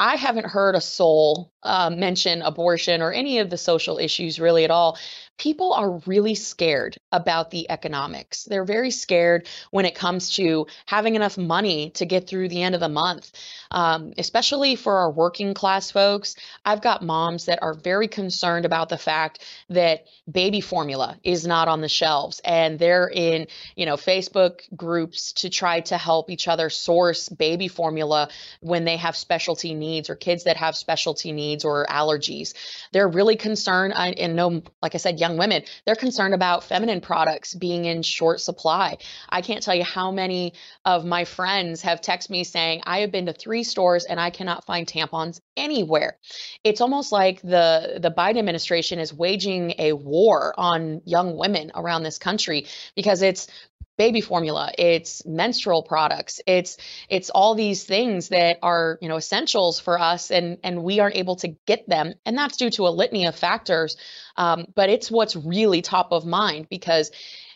I 0.00 0.16
haven't 0.16 0.46
heard 0.46 0.74
a 0.74 0.80
soul 0.80 1.52
uh, 1.64 1.90
mention 1.90 2.42
abortion 2.42 3.02
or 3.02 3.12
any 3.12 3.38
of 3.38 3.50
the 3.50 3.58
social 3.58 3.98
issues 3.98 4.38
really 4.38 4.64
at 4.64 4.70
all 4.70 4.98
people 5.38 5.72
are 5.72 6.00
really 6.06 6.34
scared 6.34 6.96
about 7.10 7.50
the 7.50 7.68
economics. 7.70 8.44
They're 8.44 8.64
very 8.64 8.90
scared 8.90 9.48
when 9.70 9.84
it 9.84 9.94
comes 9.94 10.30
to 10.36 10.66
having 10.86 11.16
enough 11.16 11.36
money 11.36 11.90
to 11.90 12.06
get 12.06 12.28
through 12.28 12.48
the 12.48 12.62
end 12.62 12.74
of 12.74 12.80
the 12.80 12.88
month, 12.88 13.32
um, 13.70 14.12
especially 14.16 14.76
for 14.76 14.96
our 14.98 15.10
working 15.10 15.54
class 15.54 15.90
folks. 15.90 16.36
I've 16.64 16.82
got 16.82 17.02
moms 17.02 17.46
that 17.46 17.62
are 17.62 17.74
very 17.74 18.08
concerned 18.08 18.64
about 18.64 18.88
the 18.88 18.98
fact 18.98 19.44
that 19.70 20.06
baby 20.30 20.60
formula 20.60 21.18
is 21.24 21.46
not 21.46 21.68
on 21.68 21.80
the 21.80 21.88
shelves 21.88 22.40
and 22.44 22.78
they're 22.78 23.10
in, 23.12 23.46
you 23.74 23.86
know, 23.86 23.96
Facebook 23.96 24.60
groups 24.76 25.32
to 25.34 25.50
try 25.50 25.80
to 25.80 25.98
help 25.98 26.30
each 26.30 26.46
other 26.46 26.70
source 26.70 27.28
baby 27.28 27.68
formula 27.68 28.28
when 28.60 28.84
they 28.84 28.96
have 28.96 29.16
specialty 29.16 29.74
needs 29.74 30.08
or 30.08 30.14
kids 30.14 30.44
that 30.44 30.56
have 30.56 30.76
specialty 30.76 31.32
needs 31.32 31.53
or 31.62 31.86
allergies. 31.90 32.54
They're 32.92 33.06
really 33.06 33.36
concerned. 33.36 33.92
And 33.94 34.34
no, 34.34 34.62
like 34.82 34.94
I 34.94 34.98
said, 34.98 35.20
young 35.20 35.36
women. 35.36 35.64
They're 35.84 35.94
concerned 35.94 36.32
about 36.32 36.64
feminine 36.64 37.02
products 37.02 37.54
being 37.54 37.84
in 37.84 38.00
short 38.00 38.40
supply. 38.40 38.96
I 39.28 39.42
can't 39.42 39.62
tell 39.62 39.74
you 39.74 39.84
how 39.84 40.10
many 40.10 40.54
of 40.86 41.04
my 41.04 41.26
friends 41.26 41.82
have 41.82 42.00
texted 42.00 42.30
me 42.30 42.44
saying, 42.44 42.82
I 42.86 43.00
have 43.00 43.12
been 43.12 43.26
to 43.26 43.34
three 43.34 43.62
stores 43.62 44.06
and 44.06 44.18
I 44.18 44.30
cannot 44.30 44.64
find 44.64 44.86
tampons 44.86 45.40
anywhere. 45.56 46.16
It's 46.62 46.80
almost 46.80 47.12
like 47.12 47.42
the, 47.42 47.98
the 48.00 48.10
Biden 48.10 48.38
administration 48.38 48.98
is 48.98 49.12
waging 49.12 49.74
a 49.78 49.92
war 49.92 50.54
on 50.56 51.02
young 51.04 51.36
women 51.36 51.72
around 51.74 52.04
this 52.04 52.16
country 52.16 52.66
because 52.94 53.20
it's 53.20 53.48
baby 53.96 54.20
formula 54.20 54.72
it's 54.78 55.24
menstrual 55.24 55.82
products 55.82 56.40
it's 56.46 56.76
it's 57.08 57.30
all 57.30 57.54
these 57.54 57.84
things 57.84 58.28
that 58.28 58.58
are 58.62 58.98
you 59.00 59.08
know 59.08 59.16
essentials 59.16 59.78
for 59.78 59.98
us 59.98 60.30
and 60.30 60.58
and 60.64 60.82
we 60.82 61.00
aren't 61.00 61.16
able 61.16 61.36
to 61.36 61.48
get 61.66 61.88
them 61.88 62.14
and 62.24 62.36
that's 62.36 62.56
due 62.56 62.70
to 62.70 62.86
a 62.86 62.90
litany 62.90 63.26
of 63.26 63.36
factors 63.36 63.96
um, 64.36 64.66
but 64.74 64.90
it's 64.90 65.10
what's 65.10 65.36
really 65.36 65.82
top 65.82 66.12
of 66.12 66.26
mind 66.26 66.66
because 66.68 67.10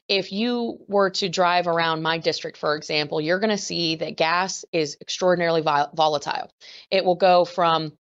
if 0.09 0.33
you 0.33 0.79
were 0.88 1.11
to 1.11 1.29
drive 1.29 1.66
around 1.66 2.03
my 2.03 2.16
district, 2.16 2.57
for 2.57 2.77
example, 2.77 3.20
you're 3.20 3.40
going 3.40 3.51
to 3.51 3.59
see 3.59 3.96
that 3.96 4.16
gas 4.16 4.64
is 4.72 4.96
extraordinarily 5.03 5.61
volatile. 5.61 6.51
It 6.90 7.05
will 7.05 7.14
go 7.14 7.44
from 7.44 7.92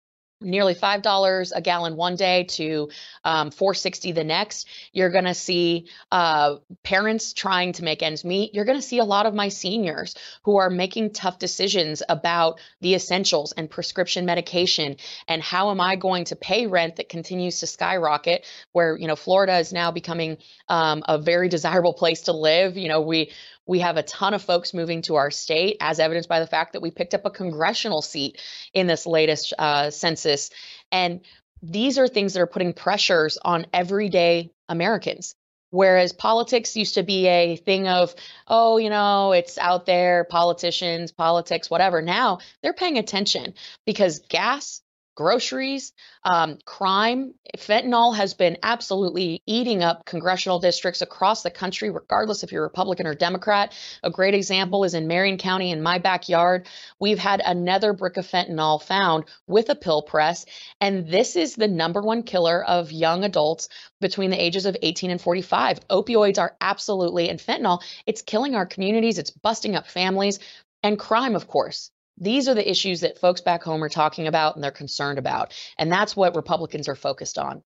nearly 0.41 0.75
five 0.75 1.03
dollars 1.03 1.53
a 1.53 1.61
gallon 1.61 1.97
one 1.97 2.17
day 2.17 2.45
to 2.45 2.89
um, 3.25 3.51
460 3.51 4.13
the 4.13 4.25
next. 4.25 4.69
You're 4.93 5.11
going 5.11 5.25
to 5.25 5.35
see 5.35 5.89
uh, 6.13 6.57
parents 6.83 7.33
trying 7.33 7.73
to 7.75 7.85
make 7.85 8.03
ends 8.03 8.25
meet. 8.25 8.55
You're 8.55 8.65
going 8.65 8.79
to 8.79 8.87
see 8.87 8.99
a 8.99 9.05
lot 9.05 9.27
of 9.27 9.35
my 9.35 9.49
seniors 9.49 10.15
who 10.43 10.57
are 10.57 10.71
making 10.71 11.13
tough 11.13 11.39
decisions 11.39 12.03
about 12.09 12.61
the 12.81 12.95
essentials 12.95 13.53
and 13.53 13.71
prescription 13.71 14.27
medication 14.27 14.97
and 15.29 15.43
how 15.43 15.71
am 15.71 15.81
i 15.81 15.97
going 15.97 16.25
to 16.25 16.37
pay 16.37 16.67
rent 16.67 16.97
that 16.97 17.09
continues 17.09 17.61
to 17.61 17.67
skyrocket 17.67 18.45
where 18.73 18.97
you 18.97 19.07
know 19.07 19.17
florida 19.17 19.59
is 19.59 19.73
now 19.73 19.91
becoming 19.91 20.37
um, 20.69 21.03
a 21.09 21.19
very 21.19 21.49
desirable 21.49 21.95
place 21.95 22.23
to 22.23 22.33
live. 22.33 22.77
You 22.77 22.89
know 22.89 23.01
we 23.01 23.31
we 23.67 23.81
have 23.81 23.97
a 23.97 24.03
ton 24.03 24.35
of 24.35 24.43
folks 24.43 24.73
moving 24.73 25.03
to 25.03 25.17
our 25.17 25.31
state, 25.31 25.77
as 25.81 26.01
evidenced 26.01 26.29
by 26.29 26.41
the 26.41 26.47
fact 26.47 26.73
that 26.73 26.83
we 26.83 26.91
picked 26.91 27.15
up 27.15 27.27
a 27.27 27.31
congressional 27.31 28.03
seat 28.03 28.41
in 28.73 28.87
this 28.87 29.07
latest 29.07 29.53
uh, 29.59 29.91
census. 29.91 30.51
And 30.93 31.21
these 31.63 31.99
are 31.99 32.09
things 32.09 32.35
that 32.35 32.41
are 32.41 32.47
putting 32.47 32.73
pressures 32.73 33.39
on 33.43 33.67
everyday 33.73 34.53
Americans. 34.69 35.35
Whereas 35.71 36.13
politics 36.13 36.77
used 36.77 36.95
to 36.95 37.03
be 37.03 37.27
a 37.27 37.57
thing 37.57 37.89
of, 37.89 38.15
oh, 38.47 38.79
you 38.79 38.89
know, 38.89 39.33
it's 39.33 39.59
out 39.59 39.85
there, 39.85 40.25
politicians, 40.25 41.11
politics, 41.11 41.69
whatever. 41.69 42.01
Now 42.01 42.39
they're 42.63 42.73
paying 42.73 42.99
attention 42.99 43.55
because 43.85 44.21
gas, 44.21 44.81
groceries, 45.17 45.93
um, 46.25 46.59
crime. 46.65 47.35
Fentanyl 47.57 48.15
has 48.15 48.35
been 48.35 48.59
absolutely 48.63 49.43
eating 49.47 49.83
up 49.83 50.05
congressional 50.05 50.61
districts 50.61 51.03
across 51.03 51.43
the 51.43 51.51
country, 51.51 51.91
regardless 51.91 52.45
if 52.45 52.53
you're 52.53 52.63
Republican 52.63 53.07
or 53.07 53.15
Democrat. 53.15 53.73
A 54.05 54.11
great 54.11 54.35
example 54.35 54.85
is 54.85 54.95
in 54.95 55.09
Marion 55.09 55.39
County, 55.39 55.73
in 55.73 55.83
my 55.83 55.99
backyard. 55.99 56.69
We've 57.01 57.19
had 57.19 57.41
another 57.45 57.95
brick 57.95 58.19
of 58.19 58.27
fentanyl 58.27 58.81
found 58.81 59.25
with 59.47 59.71
a 59.71 59.75
pill 59.75 60.03
press. 60.03 60.45
And 60.81 61.09
this 61.09 61.35
is 61.35 61.57
the 61.57 61.67
number 61.67 62.03
one 62.03 62.23
killer 62.23 62.63
of 62.63 62.93
young 62.93 63.25
adults 63.25 63.69
between 64.01 64.31
the 64.31 64.41
ages 64.41 64.67
of 64.67 64.77
18 64.83 65.11
and 65.11 65.21
45. 65.21 65.89
Opioids 65.89 66.39
are 66.39 66.57
absolutely, 66.61 67.31
and 67.31 67.41
fentanyl, 67.41 67.83
it's 68.05 68.23
killing 68.23 68.55
our 68.55 68.67
communities, 68.67 69.19
it's 69.19 69.31
busting 69.31 69.75
up 69.75 69.87
families. 69.87 70.39
And 70.83 70.99
crime, 70.99 71.35
of 71.35 71.49
course. 71.49 71.91
These 72.19 72.49
are 72.49 72.55
the 72.55 72.69
issues 72.69 73.01
that 73.01 73.19
folks 73.19 73.41
back 73.41 73.63
home 73.63 73.83
are 73.85 73.89
talking 73.89 74.27
about 74.27 74.55
and 74.55 74.65
they're 74.65 74.71
concerned 74.71 75.19
about. 75.19 75.53
And 75.79 75.93
that's 75.93 76.17
what 76.17 76.35
Republicans 76.35 76.89
are 76.89 76.95
focused 76.95 77.39
on. 77.39 77.63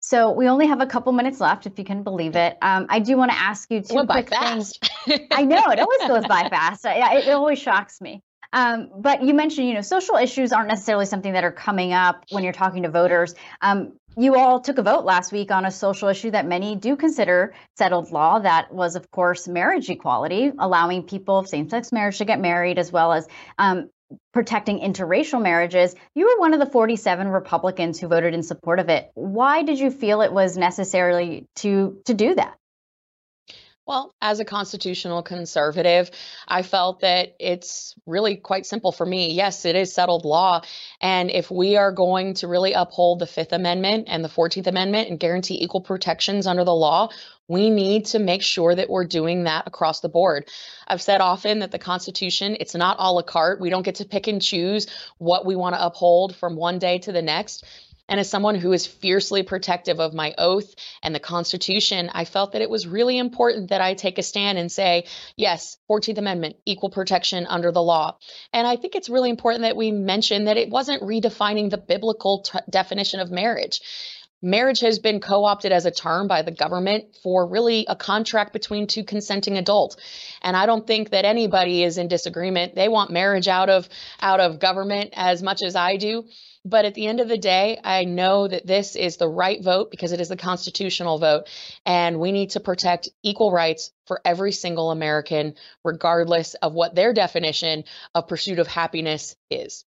So 0.00 0.32
we 0.32 0.48
only 0.48 0.66
have 0.66 0.82
a 0.82 0.86
couple 0.86 1.12
minutes 1.12 1.40
left, 1.40 1.64
if 1.64 1.78
you 1.78 1.84
can 1.84 2.02
believe 2.02 2.36
it. 2.36 2.58
Um, 2.60 2.84
I 2.90 2.98
do 2.98 3.16
want 3.16 3.30
to 3.30 3.38
ask 3.38 3.70
you 3.70 3.80
two 3.80 4.04
quick 4.04 4.28
things. 4.28 4.74
I 5.30 5.44
know 5.44 5.62
it 5.70 5.80
always 5.80 6.00
goes 6.06 6.26
by 6.26 6.46
fast. 6.50 6.84
I, 6.84 7.20
it 7.20 7.30
always 7.30 7.58
shocks 7.58 8.02
me. 8.02 8.22
Um, 8.54 8.90
but 8.96 9.22
you 9.22 9.34
mentioned, 9.34 9.68
you 9.68 9.74
know, 9.74 9.80
social 9.80 10.14
issues 10.14 10.52
aren't 10.52 10.68
necessarily 10.68 11.06
something 11.06 11.32
that 11.32 11.42
are 11.42 11.52
coming 11.52 11.92
up 11.92 12.24
when 12.30 12.44
you're 12.44 12.52
talking 12.52 12.84
to 12.84 12.88
voters. 12.88 13.34
Um, 13.60 13.94
you 14.16 14.36
all 14.36 14.60
took 14.60 14.78
a 14.78 14.82
vote 14.82 15.04
last 15.04 15.32
week 15.32 15.50
on 15.50 15.64
a 15.64 15.72
social 15.72 16.08
issue 16.08 16.30
that 16.30 16.46
many 16.46 16.76
do 16.76 16.94
consider 16.94 17.52
settled 17.76 18.12
law. 18.12 18.38
That 18.38 18.72
was, 18.72 18.94
of 18.94 19.10
course, 19.10 19.48
marriage 19.48 19.90
equality, 19.90 20.52
allowing 20.56 21.02
people 21.02 21.36
of 21.36 21.48
same 21.48 21.68
sex 21.68 21.90
marriage 21.90 22.18
to 22.18 22.24
get 22.24 22.40
married, 22.40 22.78
as 22.78 22.92
well 22.92 23.12
as 23.12 23.26
um, 23.58 23.90
protecting 24.32 24.78
interracial 24.78 25.42
marriages. 25.42 25.96
You 26.14 26.26
were 26.26 26.40
one 26.40 26.54
of 26.54 26.60
the 26.60 26.66
47 26.66 27.26
Republicans 27.26 27.98
who 27.98 28.06
voted 28.06 28.34
in 28.34 28.44
support 28.44 28.78
of 28.78 28.88
it. 28.88 29.10
Why 29.14 29.64
did 29.64 29.80
you 29.80 29.90
feel 29.90 30.20
it 30.20 30.32
was 30.32 30.56
necessary 30.56 31.48
to 31.56 32.00
to 32.04 32.14
do 32.14 32.36
that? 32.36 32.56
Well, 33.86 34.14
as 34.22 34.40
a 34.40 34.46
constitutional 34.46 35.22
conservative, 35.22 36.10
I 36.48 36.62
felt 36.62 37.00
that 37.00 37.34
it's 37.38 37.94
really 38.06 38.36
quite 38.36 38.64
simple 38.64 38.92
for 38.92 39.04
me. 39.04 39.32
Yes, 39.32 39.66
it 39.66 39.76
is 39.76 39.92
settled 39.92 40.24
law. 40.24 40.62
And 41.02 41.30
if 41.30 41.50
we 41.50 41.76
are 41.76 41.92
going 41.92 42.32
to 42.34 42.48
really 42.48 42.72
uphold 42.72 43.18
the 43.18 43.26
Fifth 43.26 43.52
Amendment 43.52 44.06
and 44.08 44.24
the 44.24 44.30
14th 44.30 44.66
Amendment 44.66 45.10
and 45.10 45.20
guarantee 45.20 45.62
equal 45.62 45.82
protections 45.82 46.46
under 46.46 46.64
the 46.64 46.74
law, 46.74 47.10
we 47.46 47.68
need 47.68 48.06
to 48.06 48.18
make 48.18 48.42
sure 48.42 48.74
that 48.74 48.88
we're 48.88 49.04
doing 49.04 49.44
that 49.44 49.66
across 49.66 50.00
the 50.00 50.08
board. 50.08 50.48
I've 50.88 51.02
said 51.02 51.20
often 51.20 51.58
that 51.58 51.70
the 51.70 51.78
Constitution, 51.78 52.56
it's 52.58 52.74
not 52.74 52.96
a 52.98 53.12
la 53.12 53.20
carte. 53.20 53.60
We 53.60 53.68
don't 53.68 53.82
get 53.82 53.96
to 53.96 54.06
pick 54.06 54.28
and 54.28 54.40
choose 54.40 54.86
what 55.18 55.44
we 55.44 55.56
want 55.56 55.74
to 55.74 55.84
uphold 55.84 56.34
from 56.36 56.56
one 56.56 56.78
day 56.78 57.00
to 57.00 57.12
the 57.12 57.20
next. 57.20 57.66
And 58.08 58.20
as 58.20 58.28
someone 58.28 58.54
who 58.54 58.72
is 58.72 58.86
fiercely 58.86 59.42
protective 59.42 59.98
of 59.98 60.12
my 60.12 60.34
oath 60.36 60.74
and 61.02 61.14
the 61.14 61.20
Constitution, 61.20 62.10
I 62.12 62.26
felt 62.26 62.52
that 62.52 62.60
it 62.60 62.68
was 62.68 62.86
really 62.86 63.16
important 63.16 63.70
that 63.70 63.80
I 63.80 63.94
take 63.94 64.18
a 64.18 64.22
stand 64.22 64.58
and 64.58 64.70
say, 64.70 65.06
yes, 65.36 65.78
14th 65.90 66.18
Amendment, 66.18 66.56
equal 66.66 66.90
protection 66.90 67.46
under 67.46 67.72
the 67.72 67.82
law. 67.82 68.18
And 68.52 68.66
I 68.66 68.76
think 68.76 68.94
it's 68.94 69.08
really 69.08 69.30
important 69.30 69.62
that 69.62 69.76
we 69.76 69.90
mention 69.90 70.44
that 70.44 70.58
it 70.58 70.68
wasn't 70.68 71.02
redefining 71.02 71.70
the 71.70 71.78
biblical 71.78 72.42
t- 72.42 72.58
definition 72.68 73.20
of 73.20 73.30
marriage. 73.30 73.80
Marriage 74.42 74.80
has 74.80 74.98
been 74.98 75.20
co-opted 75.20 75.72
as 75.72 75.86
a 75.86 75.90
term 75.90 76.28
by 76.28 76.42
the 76.42 76.50
government 76.50 77.16
for 77.22 77.46
really 77.46 77.86
a 77.88 77.96
contract 77.96 78.52
between 78.52 78.86
two 78.86 79.02
consenting 79.02 79.56
adults. 79.56 79.96
And 80.42 80.54
i 80.54 80.66
don't 80.66 80.86
think 80.86 81.10
that 81.10 81.24
anybody 81.24 81.82
is 81.82 81.96
in 81.96 82.08
disagreement. 82.08 82.74
They 82.74 82.90
want 82.90 83.10
marriage 83.10 83.48
out 83.48 83.70
of 83.70 83.88
out 84.20 84.40
of 84.40 84.60
government 84.60 85.14
as 85.16 85.42
much 85.42 85.62
as 85.62 85.74
i 85.76 85.96
do 85.96 86.26
but 86.64 86.86
at 86.86 86.94
the 86.94 87.06
end 87.06 87.20
of 87.20 87.28
the 87.28 87.36
day, 87.36 87.78
I 87.84 88.04
know 88.04 88.48
that 88.48 88.66
this 88.66 88.96
is 88.96 89.18
the 89.18 89.28
right 89.28 89.62
vote 89.62 89.90
because 89.90 90.12
it 90.12 90.20
is 90.20 90.28
the 90.28 90.36
constitutional 90.36 91.18
vote. 91.18 91.48
And 91.84 92.18
we 92.18 92.32
need 92.32 92.50
to 92.50 92.60
protect 92.60 93.10
equal 93.22 93.52
rights 93.52 93.92
for 94.06 94.20
every 94.24 94.52
single 94.52 94.90
American, 94.90 95.56
regardless 95.84 96.54
of 96.54 96.72
what 96.72 96.94
their 96.94 97.12
definition 97.12 97.84
of 98.14 98.28
pursuit 98.28 98.58
of 98.58 98.66
happiness 98.66 99.36
is. 99.50 99.84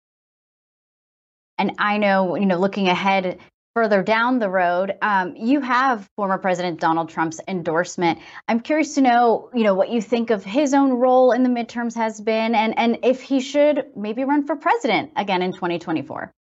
And 1.59 1.73
I 1.77 1.99
know, 1.99 2.36
you 2.36 2.47
know, 2.47 2.57
looking 2.57 2.88
ahead 2.88 3.38
further 3.75 4.01
down 4.01 4.39
the 4.39 4.49
road, 4.49 4.95
um, 5.01 5.36
you 5.36 5.62
have 5.62 6.07
former 6.15 6.39
President 6.39 6.79
Donald 6.79 7.09
Trump's 7.09 7.39
endorsement. 7.47 8.19
I'm 8.47 8.59
curious 8.59 8.95
to 8.95 9.01
know, 9.01 9.51
you 9.53 9.63
know, 9.63 9.75
what 9.75 9.89
you 9.89 10.01
think 10.01 10.31
of 10.31 10.43
his 10.43 10.73
own 10.73 10.93
role 10.93 11.31
in 11.31 11.43
the 11.43 11.49
midterms 11.49 11.95
has 11.95 12.19
been, 12.19 12.55
and 12.55 12.77
and 12.77 12.99
if 13.03 13.21
he 13.21 13.39
should 13.39 13.86
maybe 13.95 14.23
run 14.23 14.45
for 14.45 14.55
president 14.55 15.12
again 15.15 15.43
in 15.43 15.53
2024. 15.53 16.33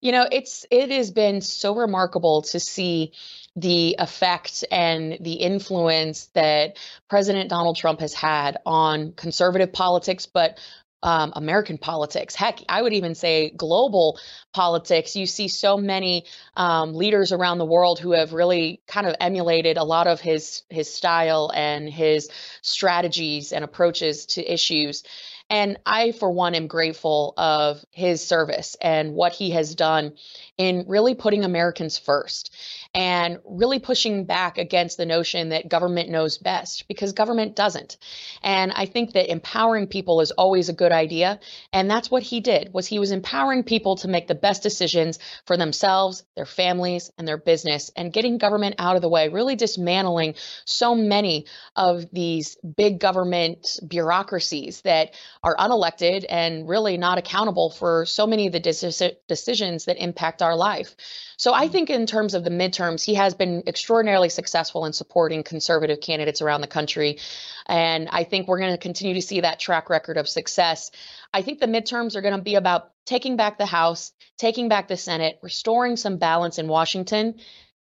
You 0.00 0.12
know, 0.12 0.26
it's 0.30 0.66
it 0.70 0.90
has 0.90 1.10
been 1.10 1.40
so 1.40 1.74
remarkable 1.74 2.42
to 2.42 2.60
see 2.60 3.12
the 3.56 3.96
effect 3.98 4.64
and 4.70 5.16
the 5.20 5.34
influence 5.34 6.26
that 6.34 6.76
President 7.08 7.48
Donald 7.48 7.76
Trump 7.76 8.00
has 8.00 8.12
had 8.12 8.58
on 8.66 9.12
conservative 9.12 9.72
politics, 9.72 10.26
but 10.26 10.58
um, 11.02 11.32
American 11.36 11.78
politics. 11.78 12.34
Heck, 12.34 12.60
I 12.68 12.82
would 12.82 12.92
even 12.92 13.14
say 13.14 13.50
global 13.50 14.18
politics. 14.52 15.14
You 15.14 15.26
see 15.26 15.48
so 15.48 15.76
many 15.76 16.24
um, 16.56 16.94
leaders 16.94 17.32
around 17.32 17.58
the 17.58 17.66
world 17.66 18.00
who 18.00 18.12
have 18.12 18.32
really 18.32 18.80
kind 18.86 19.06
of 19.06 19.14
emulated 19.20 19.76
a 19.76 19.84
lot 19.84 20.06
of 20.06 20.20
his 20.20 20.62
his 20.68 20.92
style 20.92 21.50
and 21.54 21.88
his 21.88 22.28
strategies 22.62 23.52
and 23.52 23.64
approaches 23.64 24.26
to 24.26 24.52
issues. 24.52 25.04
And 25.48 25.78
I, 25.86 26.12
for 26.12 26.30
one, 26.30 26.54
am 26.54 26.66
grateful 26.66 27.34
of 27.36 27.84
his 27.90 28.26
service 28.26 28.76
and 28.80 29.14
what 29.14 29.32
he 29.32 29.50
has 29.50 29.74
done 29.74 30.14
in 30.58 30.84
really 30.88 31.14
putting 31.14 31.44
Americans 31.44 31.98
first 31.98 32.52
and 32.96 33.40
really 33.44 33.78
pushing 33.78 34.24
back 34.24 34.56
against 34.56 34.96
the 34.96 35.04
notion 35.04 35.50
that 35.50 35.68
government 35.68 36.08
knows 36.08 36.38
best 36.38 36.88
because 36.88 37.12
government 37.12 37.54
doesn't. 37.54 37.98
And 38.42 38.72
I 38.72 38.86
think 38.86 39.12
that 39.12 39.30
empowering 39.30 39.86
people 39.86 40.22
is 40.22 40.30
always 40.30 40.70
a 40.70 40.72
good 40.72 40.92
idea. 40.92 41.38
And 41.74 41.90
that's 41.90 42.10
what 42.10 42.22
he 42.22 42.40
did 42.40 42.72
was 42.72 42.86
he 42.86 42.98
was 42.98 43.12
empowering 43.12 43.64
people 43.64 43.96
to 43.96 44.08
make 44.08 44.28
the 44.28 44.34
best 44.34 44.62
decisions 44.62 45.18
for 45.44 45.58
themselves, 45.58 46.24
their 46.36 46.46
families, 46.46 47.10
and 47.18 47.28
their 47.28 47.36
business 47.36 47.90
and 47.94 48.14
getting 48.14 48.38
government 48.38 48.76
out 48.78 48.96
of 48.96 49.02
the 49.02 49.10
way, 49.10 49.28
really 49.28 49.56
dismantling 49.56 50.34
so 50.64 50.94
many 50.94 51.44
of 51.76 52.10
these 52.12 52.56
big 52.76 52.98
government 52.98 53.78
bureaucracies 53.86 54.80
that 54.82 55.12
are 55.42 55.56
unelected 55.56 56.24
and 56.30 56.66
really 56.66 56.96
not 56.96 57.18
accountable 57.18 57.68
for 57.68 58.06
so 58.06 58.26
many 58.26 58.46
of 58.46 58.54
the 58.54 59.16
decisions 59.28 59.84
that 59.84 60.02
impact 60.02 60.40
our 60.40 60.56
life. 60.56 60.96
So 61.36 61.52
I 61.52 61.68
mm. 61.68 61.72
think 61.72 61.90
in 61.90 62.06
terms 62.06 62.34
of 62.34 62.44
the 62.44 62.50
he 62.94 63.14
has 63.14 63.34
been 63.34 63.64
extraordinarily 63.66 64.28
successful 64.28 64.84
in 64.84 64.92
supporting 64.92 65.42
conservative 65.42 66.00
candidates 66.00 66.42
around 66.42 66.60
the 66.60 66.66
country. 66.66 67.18
And 67.66 68.08
I 68.10 68.24
think 68.24 68.46
we're 68.46 68.60
going 68.60 68.72
to 68.72 68.78
continue 68.78 69.14
to 69.14 69.22
see 69.22 69.40
that 69.40 69.58
track 69.58 69.90
record 69.90 70.16
of 70.16 70.28
success. 70.28 70.90
I 71.32 71.42
think 71.42 71.60
the 71.60 71.66
midterms 71.66 72.16
are 72.16 72.22
going 72.22 72.36
to 72.36 72.42
be 72.42 72.54
about 72.54 72.92
taking 73.04 73.36
back 73.36 73.58
the 73.58 73.66
House, 73.66 74.12
taking 74.38 74.68
back 74.68 74.88
the 74.88 74.96
Senate, 74.96 75.38
restoring 75.42 75.96
some 75.96 76.18
balance 76.18 76.58
in 76.58 76.68
Washington. 76.68 77.34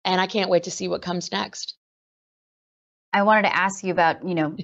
And 0.05 0.21
I 0.21 0.27
can't 0.27 0.49
wait 0.49 0.63
to 0.63 0.71
see 0.71 0.87
what 0.87 1.01
comes 1.01 1.31
next. 1.31 1.75
I 3.13 3.23
wanted 3.23 3.43
to 3.43 3.55
ask 3.55 3.83
you 3.83 3.91
about, 3.91 4.27
you 4.27 4.35
know, 4.35 4.55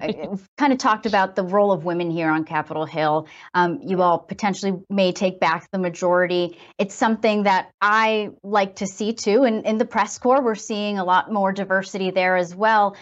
kind 0.58 0.72
of 0.72 0.80
talked 0.80 1.06
about 1.06 1.36
the 1.36 1.44
role 1.44 1.72
of 1.72 1.84
women 1.84 2.10
here 2.10 2.30
on 2.30 2.46
Capitol 2.46 2.86
Hill. 2.86 3.28
Um, 3.54 3.80
you 3.84 4.02
all 4.02 4.20
potentially 4.20 4.74
may 4.90 5.12
take 5.12 5.40
back 5.40 5.70
the 5.72 5.80
majority. 5.80 6.58
It's 6.78 6.96
something 6.96 7.44
that 7.44 7.72
I 7.82 8.30
like 8.44 8.78
to 8.78 8.88
see 8.88 9.14
too. 9.14 9.44
And 9.44 9.66
in 9.66 9.78
the 9.78 9.86
press 9.86 10.18
corps, 10.18 10.42
we're 10.42 10.56
seeing 10.56 10.98
a 10.98 11.04
lot 11.04 11.32
more 11.32 11.52
diversity 11.52 12.12
there 12.12 12.38
as 12.38 12.56
well. 12.56 12.96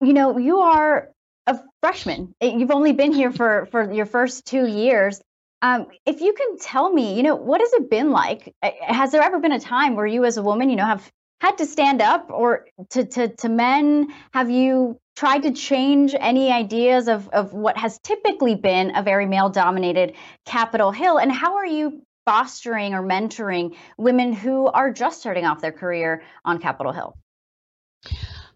You 0.00 0.14
know, 0.14 0.38
you 0.38 0.60
are 0.60 1.10
a 1.46 1.60
freshman. 1.82 2.34
You've 2.40 2.70
only 2.70 2.92
been 2.92 3.12
here 3.12 3.32
for 3.32 3.66
for 3.70 3.92
your 3.92 4.06
first 4.06 4.46
two 4.46 4.66
years. 4.66 5.20
Um, 5.62 5.88
if 6.06 6.22
you 6.22 6.32
can 6.32 6.58
tell 6.58 6.90
me, 6.90 7.14
you 7.16 7.22
know, 7.22 7.36
what 7.36 7.60
has 7.60 7.74
it 7.74 7.90
been 7.90 8.10
like? 8.10 8.54
Has 8.62 9.12
there 9.12 9.20
ever 9.20 9.40
been 9.40 9.52
a 9.52 9.60
time 9.60 9.94
where 9.94 10.06
you, 10.06 10.24
as 10.24 10.38
a 10.38 10.42
woman, 10.42 10.70
you 10.70 10.76
know, 10.76 10.86
have 10.86 11.12
had 11.40 11.58
to 11.58 11.66
stand 11.66 12.02
up 12.02 12.30
or 12.30 12.66
to, 12.90 13.04
to, 13.04 13.28
to 13.28 13.48
men? 13.48 14.08
Have 14.32 14.50
you 14.50 14.98
tried 15.16 15.42
to 15.42 15.52
change 15.52 16.14
any 16.18 16.52
ideas 16.52 17.08
of, 17.08 17.28
of 17.28 17.52
what 17.52 17.76
has 17.76 17.98
typically 18.00 18.54
been 18.54 18.94
a 18.96 19.02
very 19.02 19.26
male 19.26 19.48
dominated 19.48 20.14
Capitol 20.44 20.92
Hill? 20.92 21.18
And 21.18 21.32
how 21.32 21.56
are 21.56 21.66
you 21.66 22.02
fostering 22.26 22.94
or 22.94 23.02
mentoring 23.02 23.76
women 23.98 24.32
who 24.32 24.66
are 24.66 24.92
just 24.92 25.20
starting 25.20 25.44
off 25.44 25.60
their 25.60 25.72
career 25.72 26.22
on 26.44 26.58
Capitol 26.58 26.92
Hill? 26.92 27.16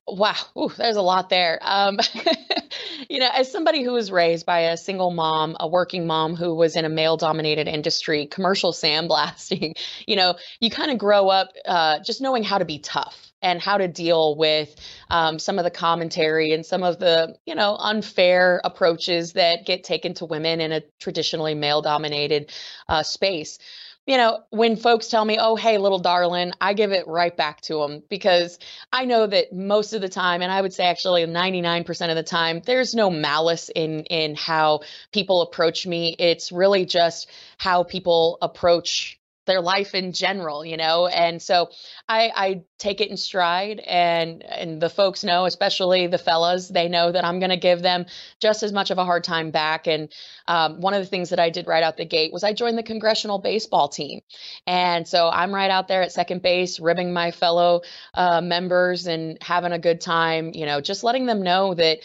Wow, 0.07 0.35
Ooh, 0.59 0.71
there's 0.77 0.97
a 0.97 1.03
lot 1.03 1.31
there. 1.31 1.59
Um, 1.63 1.99
you 3.09 3.19
know, 3.19 3.29
as 3.33 3.51
somebody 3.51 3.83
who 3.83 3.93
was 3.93 4.11
raised 4.11 4.47
by 4.47 4.61
a 4.61 4.77
single 4.77 5.11
mom, 5.11 5.57
a 5.61 5.69
working 5.69 6.07
mom 6.07 6.37
who 6.37 6.55
was 6.55 6.77
in 6.77 6.85
a 6.85 6.89
male 6.89 7.17
dominated 7.17 7.69
industry, 7.69 8.27
commercial 8.27 8.73
sandblasting, 8.73 9.79
you 10.07 10.17
know, 10.17 10.37
you 10.61 10.71
kind 10.71 10.91
of 10.91 10.99
grow 10.99 11.29
up 11.29 11.53
uh, 11.67 11.99
just 12.05 12.21
knowing 12.21 12.43
how 12.43 12.59
to 12.59 12.65
be 12.65 12.79
tough 12.79 13.33
and 13.43 13.61
how 13.61 13.77
to 13.77 13.87
deal 13.87 14.37
with 14.37 14.75
um, 15.11 15.39
some 15.39 15.59
of 15.59 15.65
the 15.65 15.71
commentary 15.71 16.53
and 16.53 16.65
some 16.65 16.83
of 16.83 16.99
the, 16.99 17.37
you 17.45 17.55
know, 17.55 17.77
unfair 17.77 18.61
approaches 18.65 19.35
that 19.35 19.67
get 19.67 19.85
taken 19.85 20.15
to 20.15 20.25
women 20.25 20.61
in 20.61 20.73
a 20.73 20.83
traditionally 20.99 21.55
male 21.55 21.83
dominated 21.83 22.51
uh, 22.89 23.03
space 23.03 23.59
you 24.07 24.19
know, 24.19 24.41
when 24.51 24.77
folks 24.77 25.09
tell 25.09 25.25
me, 25.25 25.39
oh, 25.41 25.57
hey, 25.57 25.79
little 25.79 25.99
darling, 25.99 26.53
I 26.61 26.75
give 26.75 26.93
it 26.93 27.07
right 27.07 27.35
back 27.35 27.63
to 27.63 27.79
them 27.79 28.03
because 28.11 28.59
I 28.93 29.07
know 29.07 29.27
that 29.27 29.53
most 29.53 29.95
of 29.95 30.03
the 30.03 30.11
time, 30.11 30.43
and 30.43 30.53
I 30.53 30.61
would 30.61 30.75
say 30.75 30.85
actually 30.85 31.25
99% 31.25 32.11
of 32.11 32.17
the 32.17 32.23
time, 32.23 32.61
there's 32.67 32.95
no 32.95 33.09
malice 33.09 33.71
in, 33.75 34.01
in 34.05 34.35
how 34.35 34.81
people 35.13 35.41
approach 35.41 35.87
me. 35.87 36.15
It's 36.19 36.53
really 36.53 36.85
just 36.85 37.31
how 37.57 37.83
people 37.83 38.37
approach 38.43 39.19
their 39.47 39.61
life 39.61 39.95
in 39.95 40.13
general, 40.13 40.65
you 40.65 40.77
know. 40.77 41.07
And 41.07 41.41
so 41.41 41.71
I, 42.09 42.33
I 42.35 42.63
take 42.79 43.01
it 43.01 43.11
in 43.11 43.17
stride, 43.17 43.81
and 43.81 44.43
and 44.43 44.81
the 44.81 44.91
folks 44.91 45.25
know, 45.25 45.45
especially 45.45 46.07
the 46.07 46.19
fellas, 46.19 46.69
they 46.69 46.89
know 46.89 47.13
that 47.13 47.25
I'm 47.25 47.39
going 47.39 47.51
to 47.51 47.57
give 47.57 47.83
them 47.83 48.07
just 48.41 48.63
as 48.63 48.73
much 48.73 48.91
of 48.91 48.99
a 48.99 49.05
hard 49.05 49.25
time 49.25 49.51
back. 49.51 49.87
And 49.87 50.13
um, 50.47 50.81
one 50.81 50.95
of 50.95 51.01
the 51.01 51.09
things 51.09 51.31
that 51.31 51.41
I 51.41 51.51
did 51.51 51.67
right 51.67 51.83
out 51.83 51.97
the 51.97 52.05
gate 52.05 52.33
was 52.33 52.45
I 52.45 52.53
joined 52.53 52.79
the 52.79 52.83
congressional 52.83 53.39
baseball 53.39 53.89
team, 53.89 54.21
and 54.67 55.07
so 55.07 55.29
I'm 55.29 55.55
right 55.55 55.71
out 55.71 55.89
there 55.89 56.03
at 56.03 56.13
second 56.13 56.43
base, 56.43 56.81
ribbing 56.81 57.13
my 57.13 57.31
fellow 57.31 57.83
uh, 58.15 58.41
members 58.41 59.07
and 59.07 59.39
having 59.41 59.73
a 59.73 59.79
good 59.79 60.01
time, 60.01 60.53
you 60.55 60.67
know, 60.67 60.81
just 60.81 61.05
letting 61.05 61.27
them 61.27 61.43
know 61.43 61.75
that 61.75 61.99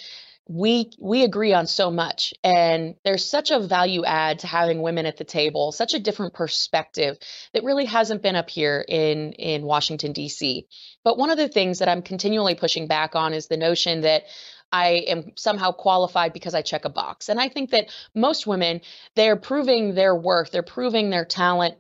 we 0.50 0.90
we 1.00 1.24
agree 1.24 1.54
on 1.54 1.68
so 1.68 1.92
much 1.92 2.34
and 2.44 2.96
there's 3.06 3.24
such 3.24 3.52
a 3.52 3.60
value 3.60 4.04
add 4.04 4.40
to 4.40 4.48
having 4.48 4.82
women 4.82 5.06
at 5.06 5.16
the 5.16 5.24
table 5.24 5.72
such 5.72 5.94
a 5.94 6.00
different 6.00 6.34
perspective 6.34 7.18
that 7.54 7.64
really 7.64 7.86
hasn't 7.86 8.24
been 8.24 8.36
up 8.36 8.50
here 8.50 8.84
in 8.88 9.32
in 9.34 9.62
Washington 9.62 10.12
DC 10.12 10.66
but 11.04 11.20
one 11.20 11.30
of 11.30 11.38
the 11.38 11.48
things 11.48 11.80
that 11.80 11.88
I'm 11.88 12.02
continually 12.02 12.56
pushing 12.56 12.88
back 12.88 13.16
on 13.16 13.34
is 13.34 13.48
the 13.48 13.58
notion 13.58 14.02
that 14.02 14.24
I 14.72 15.06
am 15.08 15.32
somehow 15.36 15.72
qualified 15.72 16.34
because 16.34 16.54
I 16.54 16.62
check 16.62 16.86
a 16.86 16.90
box. 16.90 17.30
And 17.30 17.40
I 17.40 17.50
think 17.50 17.72
that 17.72 17.90
most 18.14 18.46
women, 18.46 18.82
they're 19.16 19.36
proving 19.36 19.96
their 19.96 20.16
worth, 20.16 20.52
they're 20.52 20.62
proving 20.62 21.10
their 21.10 21.26
talent 21.26 21.76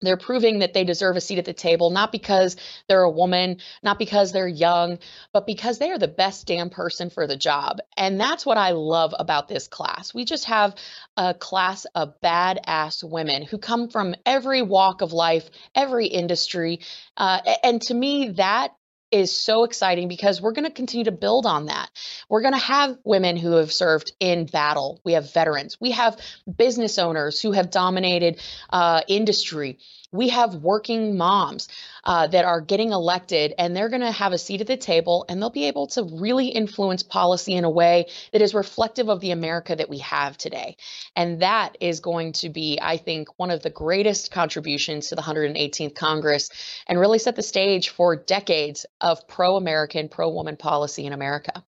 they're 0.00 0.16
proving 0.16 0.60
that 0.60 0.74
they 0.74 0.84
deserve 0.84 1.16
a 1.16 1.20
seat 1.20 1.38
at 1.38 1.44
the 1.44 1.52
table, 1.52 1.90
not 1.90 2.12
because 2.12 2.56
they're 2.88 3.02
a 3.02 3.10
woman, 3.10 3.58
not 3.82 3.98
because 3.98 4.32
they're 4.32 4.48
young, 4.48 4.98
but 5.32 5.46
because 5.46 5.78
they 5.78 5.90
are 5.90 5.98
the 5.98 6.08
best 6.08 6.46
damn 6.46 6.70
person 6.70 7.10
for 7.10 7.26
the 7.26 7.36
job. 7.36 7.78
And 7.96 8.20
that's 8.20 8.46
what 8.46 8.58
I 8.58 8.70
love 8.70 9.14
about 9.18 9.48
this 9.48 9.68
class. 9.68 10.14
We 10.14 10.24
just 10.24 10.44
have 10.46 10.74
a 11.16 11.34
class 11.34 11.84
of 11.94 12.20
badass 12.20 13.02
women 13.08 13.42
who 13.42 13.58
come 13.58 13.88
from 13.88 14.14
every 14.24 14.62
walk 14.62 15.02
of 15.02 15.12
life, 15.12 15.48
every 15.74 16.06
industry. 16.06 16.80
Uh, 17.16 17.40
and 17.62 17.82
to 17.82 17.94
me, 17.94 18.30
that 18.30 18.72
is 19.10 19.32
so 19.32 19.64
exciting 19.64 20.08
because 20.08 20.40
we're 20.40 20.52
going 20.52 20.66
to 20.66 20.70
continue 20.70 21.04
to 21.04 21.12
build 21.12 21.46
on 21.46 21.66
that. 21.66 21.90
We're 22.28 22.42
going 22.42 22.54
to 22.54 22.60
have 22.60 22.98
women 23.04 23.36
who 23.36 23.52
have 23.52 23.72
served 23.72 24.12
in 24.20 24.46
battle. 24.46 25.00
We 25.04 25.14
have 25.14 25.32
veterans. 25.32 25.78
We 25.80 25.92
have 25.92 26.18
business 26.56 26.98
owners 26.98 27.40
who 27.40 27.52
have 27.52 27.70
dominated 27.70 28.40
uh, 28.70 29.02
industry. 29.08 29.78
We 30.12 30.28
have 30.30 30.56
working 30.56 31.16
moms 31.16 31.68
uh, 32.04 32.26
that 32.28 32.44
are 32.44 32.60
getting 32.60 32.92
elected 32.92 33.54
and 33.58 33.76
they're 33.76 33.88
going 33.88 34.00
to 34.00 34.10
have 34.10 34.32
a 34.32 34.38
seat 34.38 34.60
at 34.60 34.66
the 34.66 34.76
table 34.76 35.26
and 35.28 35.40
they'll 35.40 35.50
be 35.50 35.66
able 35.66 35.86
to 35.88 36.04
really 36.04 36.48
influence 36.48 37.02
policy 37.02 37.54
in 37.54 37.64
a 37.64 37.70
way 37.70 38.06
that 38.32 38.40
is 38.40 38.54
reflective 38.54 39.08
of 39.08 39.20
the 39.20 39.30
America 39.30 39.76
that 39.76 39.90
we 39.90 39.98
have 39.98 40.38
today. 40.38 40.76
And 41.14 41.42
that 41.42 41.76
is 41.80 42.00
going 42.00 42.32
to 42.32 42.48
be, 42.48 42.78
I 42.80 42.96
think, 42.96 43.28
one 43.38 43.50
of 43.50 43.62
the 43.62 43.70
greatest 43.70 44.30
contributions 44.30 45.08
to 45.08 45.14
the 45.14 45.22
118th 45.22 45.94
Congress 45.94 46.50
and 46.86 46.98
really 46.98 47.18
set 47.18 47.36
the 47.36 47.42
stage 47.42 47.90
for 47.90 48.16
decades 48.16 48.86
of 49.00 49.28
pro 49.28 49.56
American, 49.56 50.08
pro 50.08 50.30
woman 50.30 50.56
policy 50.56 51.06
in 51.06 51.12
America. 51.12 51.64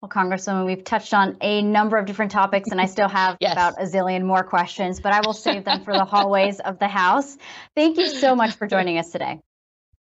Well, 0.00 0.08
Congresswoman, 0.08 0.64
we've 0.64 0.84
touched 0.84 1.12
on 1.12 1.38
a 1.40 1.60
number 1.60 1.96
of 1.96 2.06
different 2.06 2.30
topics, 2.30 2.70
and 2.70 2.80
I 2.80 2.86
still 2.86 3.08
have 3.08 3.36
yes. 3.40 3.52
about 3.52 3.82
a 3.82 3.84
zillion 3.84 4.22
more 4.22 4.44
questions, 4.44 5.00
but 5.00 5.12
I 5.12 5.20
will 5.24 5.32
save 5.32 5.64
them 5.64 5.82
for 5.84 5.92
the 5.92 6.04
hallways 6.12 6.60
of 6.60 6.78
the 6.78 6.86
House. 6.86 7.36
Thank 7.74 7.98
you 7.98 8.08
so 8.08 8.36
much 8.36 8.54
for 8.54 8.68
joining 8.68 8.98
us 8.98 9.10
today. 9.10 9.40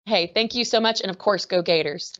Hey, 0.05 0.31
thank 0.33 0.55
you 0.55 0.65
so 0.65 0.81
much. 0.81 1.01
And 1.01 1.09
of 1.09 1.17
course, 1.17 1.45
go 1.45 1.61
Gators. 1.61 2.13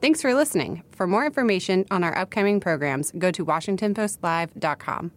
Thanks 0.00 0.20
for 0.20 0.34
listening. 0.34 0.82
For 0.92 1.06
more 1.06 1.26
information 1.26 1.84
on 1.90 2.02
our 2.02 2.16
upcoming 2.16 2.60
programs, 2.60 3.12
go 3.12 3.30
to 3.30 3.44
WashingtonPostLive.com. 3.44 5.12